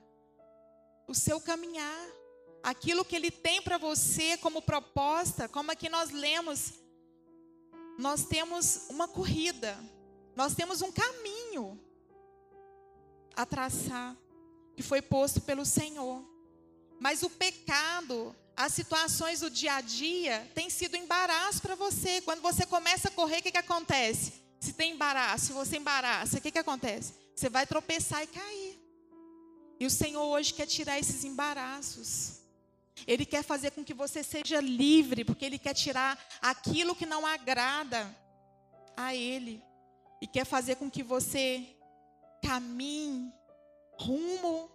o 1.09 1.15
seu 1.15 1.41
caminhar. 1.41 2.07
Aquilo 2.63 3.07
que 3.07 3.17
Ele 3.17 3.31
tem 3.31 3.63
para 3.63 3.79
você 3.79 4.37
como 4.37 4.61
proposta, 4.61 5.49
como 5.49 5.73
aqui 5.73 5.89
nós 5.89 6.11
lemos, 6.11 6.75
nós 7.99 8.27
temos 8.27 8.83
uma 8.91 9.09
corrida, 9.09 9.83
nós 10.35 10.55
temos 10.55 10.83
um 10.83 10.93
caminho 10.93 11.86
a 13.37 13.45
traçar, 13.45 14.17
que 14.75 14.83
foi 14.83 15.03
posto 15.03 15.41
pelo 15.41 15.65
Senhor. 15.65 16.25
Mas 16.99 17.23
o 17.23 17.29
pecado, 17.31 18.35
as 18.57 18.73
situações 18.73 19.41
do 19.41 19.51
dia 19.51 19.75
a 19.75 19.81
dia, 19.81 20.51
tem 20.55 20.71
sido 20.71 20.97
embaraço 20.97 21.61
para 21.61 21.75
você. 21.75 22.21
Quando 22.23 22.41
você 22.41 22.65
começa 22.65 23.09
a 23.09 23.11
correr, 23.11 23.39
o 23.39 23.43
que, 23.43 23.53
que 23.53 23.59
acontece? 23.59 24.33
Se 24.59 24.73
tem 24.73 24.93
embaraço, 24.93 25.47
se 25.47 25.53
você 25.53 25.77
embaraça, 25.77 26.39
o 26.39 26.41
que, 26.41 26.51
que 26.51 26.59
acontece? 26.59 27.13
Você 27.35 27.51
vai 27.51 27.67
tropeçar 27.67 28.23
e 28.23 28.27
cair. 28.27 28.81
E 29.79 29.85
o 29.85 29.91
Senhor 29.91 30.25
hoje 30.25 30.55
quer 30.55 30.67
tirar 30.67 30.99
esses 30.99 31.23
embaraços. 31.23 32.41
Ele 33.07 33.27
quer 33.27 33.43
fazer 33.43 33.73
com 33.73 33.85
que 33.85 33.93
você 33.93 34.23
seja 34.23 34.61
livre, 34.61 35.25
porque 35.25 35.45
Ele 35.45 35.59
quer 35.59 35.75
tirar 35.75 36.19
aquilo 36.41 36.97
que 36.97 37.05
não 37.05 37.27
agrada 37.27 38.17
a 38.97 39.15
Ele. 39.15 39.63
E 40.23 40.27
quer 40.27 40.47
fazer 40.47 40.77
com 40.77 40.91
que 40.91 41.03
você 41.03 41.76
caminhe 42.47 43.33
rumo 43.99 44.71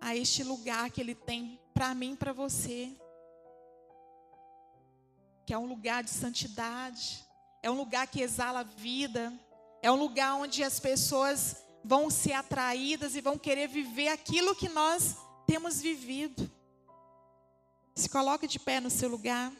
a 0.00 0.16
este 0.16 0.42
lugar 0.42 0.90
que 0.90 1.00
Ele 1.00 1.14
tem 1.14 1.60
para 1.72 1.94
mim 1.94 2.14
e 2.14 2.16
para 2.16 2.32
você. 2.32 2.90
Que 5.46 5.54
é 5.54 5.58
um 5.58 5.66
lugar 5.66 6.02
de 6.02 6.10
santidade, 6.10 7.24
é 7.62 7.70
um 7.70 7.76
lugar 7.76 8.08
que 8.08 8.20
exala 8.20 8.64
vida, 8.64 9.32
é 9.80 9.90
um 9.90 9.94
lugar 9.94 10.34
onde 10.34 10.64
as 10.64 10.80
pessoas 10.80 11.62
vão 11.84 12.10
ser 12.10 12.32
atraídas 12.32 13.14
e 13.14 13.20
vão 13.20 13.38
querer 13.38 13.68
viver 13.68 14.08
aquilo 14.08 14.56
que 14.56 14.68
nós 14.68 15.14
temos 15.46 15.80
vivido. 15.80 16.50
Se 17.94 18.08
coloque 18.08 18.48
de 18.48 18.58
pé 18.58 18.80
no 18.80 18.90
seu 18.90 19.08
lugar. 19.08 19.52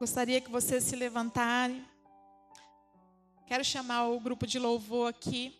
Gostaria 0.00 0.40
que 0.40 0.50
você 0.50 0.80
se 0.80 0.96
levantarem. 0.96 1.91
Quero 3.52 3.64
chamar 3.64 4.08
o 4.08 4.18
grupo 4.18 4.46
de 4.46 4.58
louvor 4.58 5.10
aqui 5.10 5.54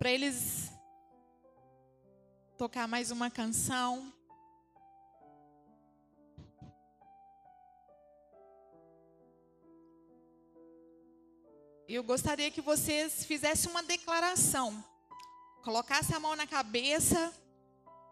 para 0.00 0.10
eles 0.10 0.68
tocar 2.58 2.88
mais 2.88 3.12
uma 3.12 3.30
canção. 3.30 4.12
Eu 11.86 12.02
gostaria 12.02 12.50
que 12.50 12.60
vocês 12.60 13.24
fizessem 13.26 13.70
uma 13.70 13.84
declaração. 13.84 14.84
Colocasse 15.62 16.12
a 16.12 16.18
mão 16.18 16.34
na 16.34 16.48
cabeça 16.48 17.32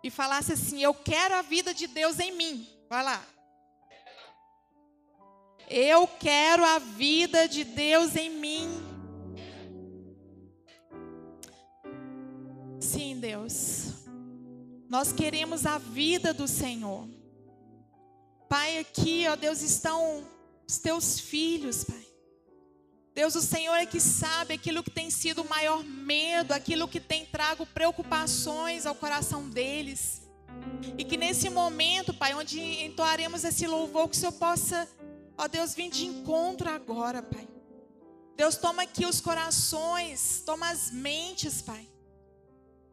e 0.00 0.10
falasse 0.10 0.52
assim: 0.52 0.80
Eu 0.80 0.94
quero 0.94 1.34
a 1.34 1.42
vida 1.42 1.74
de 1.74 1.88
Deus 1.88 2.20
em 2.20 2.30
mim. 2.30 2.68
Vai 2.88 3.02
lá. 3.02 3.39
Eu 5.72 6.04
quero 6.08 6.64
a 6.64 6.80
vida 6.80 7.46
de 7.46 7.62
Deus 7.62 8.16
em 8.16 8.28
mim. 8.28 8.68
Sim, 12.80 13.20
Deus. 13.20 13.92
Nós 14.88 15.12
queremos 15.12 15.64
a 15.64 15.78
vida 15.78 16.34
do 16.34 16.48
Senhor. 16.48 17.08
Pai, 18.48 18.78
aqui, 18.78 19.26
ó 19.28 19.36
Deus, 19.36 19.62
estão 19.62 20.26
os 20.68 20.78
teus 20.78 21.20
filhos, 21.20 21.84
Pai. 21.84 22.04
Deus, 23.14 23.36
o 23.36 23.40
Senhor 23.40 23.76
é 23.76 23.86
que 23.86 24.00
sabe 24.00 24.54
aquilo 24.54 24.82
que 24.82 24.90
tem 24.90 25.08
sido 25.08 25.42
o 25.42 25.48
maior 25.48 25.84
medo, 25.84 26.52
aquilo 26.52 26.88
que 26.88 26.98
tem 26.98 27.24
trago 27.26 27.64
preocupações 27.64 28.86
ao 28.86 28.94
coração 28.96 29.48
deles. 29.48 30.20
E 30.98 31.04
que 31.04 31.16
nesse 31.16 31.48
momento, 31.48 32.12
Pai, 32.12 32.34
onde 32.34 32.58
entoaremos 32.60 33.44
esse 33.44 33.68
louvor, 33.68 34.08
que 34.08 34.16
o 34.16 34.18
Senhor 34.18 34.32
possa 34.32 34.88
Ó 35.40 35.48
Deus, 35.48 35.74
vem 35.74 35.88
de 35.88 36.04
encontro 36.04 36.68
agora, 36.68 37.22
Pai. 37.22 37.48
Deus, 38.36 38.56
toma 38.56 38.82
aqui 38.82 39.06
os 39.06 39.22
corações, 39.22 40.42
toma 40.44 40.68
as 40.68 40.90
mentes, 40.90 41.62
Pai. 41.62 41.88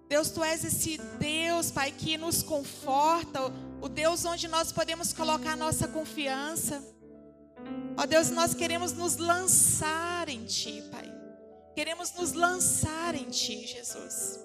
Deus, 0.08 0.30
Tu 0.30 0.42
és 0.42 0.64
esse 0.64 0.98
Deus, 1.20 1.72
Pai, 1.72 1.92
que 1.92 2.18
nos 2.18 2.42
conforta, 2.42 3.42
o 3.82 3.90
Deus 3.90 4.24
onde 4.24 4.48
nós 4.48 4.72
podemos 4.72 5.12
colocar 5.12 5.58
nossa 5.58 5.90
confiança. 5.90 6.82
Ó 7.98 8.06
Deus, 8.06 8.30
nós 8.30 8.54
queremos 8.54 8.94
nos 8.94 9.18
lançar 9.18 10.30
em 10.30 10.46
Ti, 10.46 10.82
Pai. 10.90 11.14
Queremos 11.76 12.14
nos 12.14 12.32
lançar 12.32 13.14
em 13.14 13.26
Ti, 13.26 13.68
Jesus. 13.68 14.40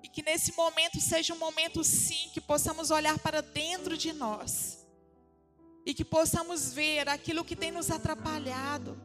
E 0.00 0.08
que 0.08 0.22
nesse 0.22 0.56
momento 0.56 1.00
seja 1.00 1.34
um 1.34 1.38
momento, 1.38 1.82
sim, 1.82 2.30
que 2.32 2.40
possamos 2.40 2.92
olhar 2.92 3.18
para 3.18 3.42
dentro 3.42 3.96
de 3.96 4.12
nós 4.12 4.75
e 5.86 5.94
que 5.94 6.04
possamos 6.04 6.72
ver 6.72 7.08
aquilo 7.08 7.44
que 7.44 7.54
tem 7.54 7.70
nos 7.70 7.92
atrapalhado, 7.92 9.00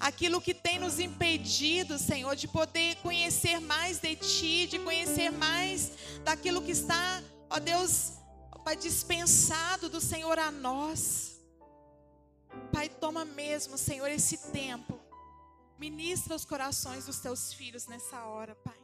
aquilo 0.00 0.40
que 0.40 0.54
tem 0.54 0.78
nos 0.78 0.98
impedido, 0.98 1.98
Senhor, 1.98 2.34
de 2.34 2.48
poder 2.48 2.96
conhecer 2.96 3.60
mais 3.60 4.00
de 4.00 4.16
Ti, 4.16 4.66
de 4.66 4.78
conhecer 4.78 5.30
mais 5.30 5.92
daquilo 6.24 6.62
que 6.62 6.72
está, 6.72 7.22
ó 7.50 7.60
Deus, 7.60 8.14
Pai, 8.64 8.76
dispensado 8.76 9.90
do 9.90 10.00
Senhor 10.00 10.38
a 10.38 10.50
nós. 10.50 11.38
Pai, 12.72 12.88
toma 12.88 13.22
mesmo, 13.22 13.76
Senhor, 13.76 14.08
esse 14.10 14.38
tempo. 14.50 14.98
Ministra 15.78 16.34
os 16.34 16.46
corações 16.46 17.04
dos 17.04 17.18
teus 17.18 17.52
filhos 17.52 17.86
nessa 17.86 18.24
hora, 18.24 18.54
Pai. 18.54 18.83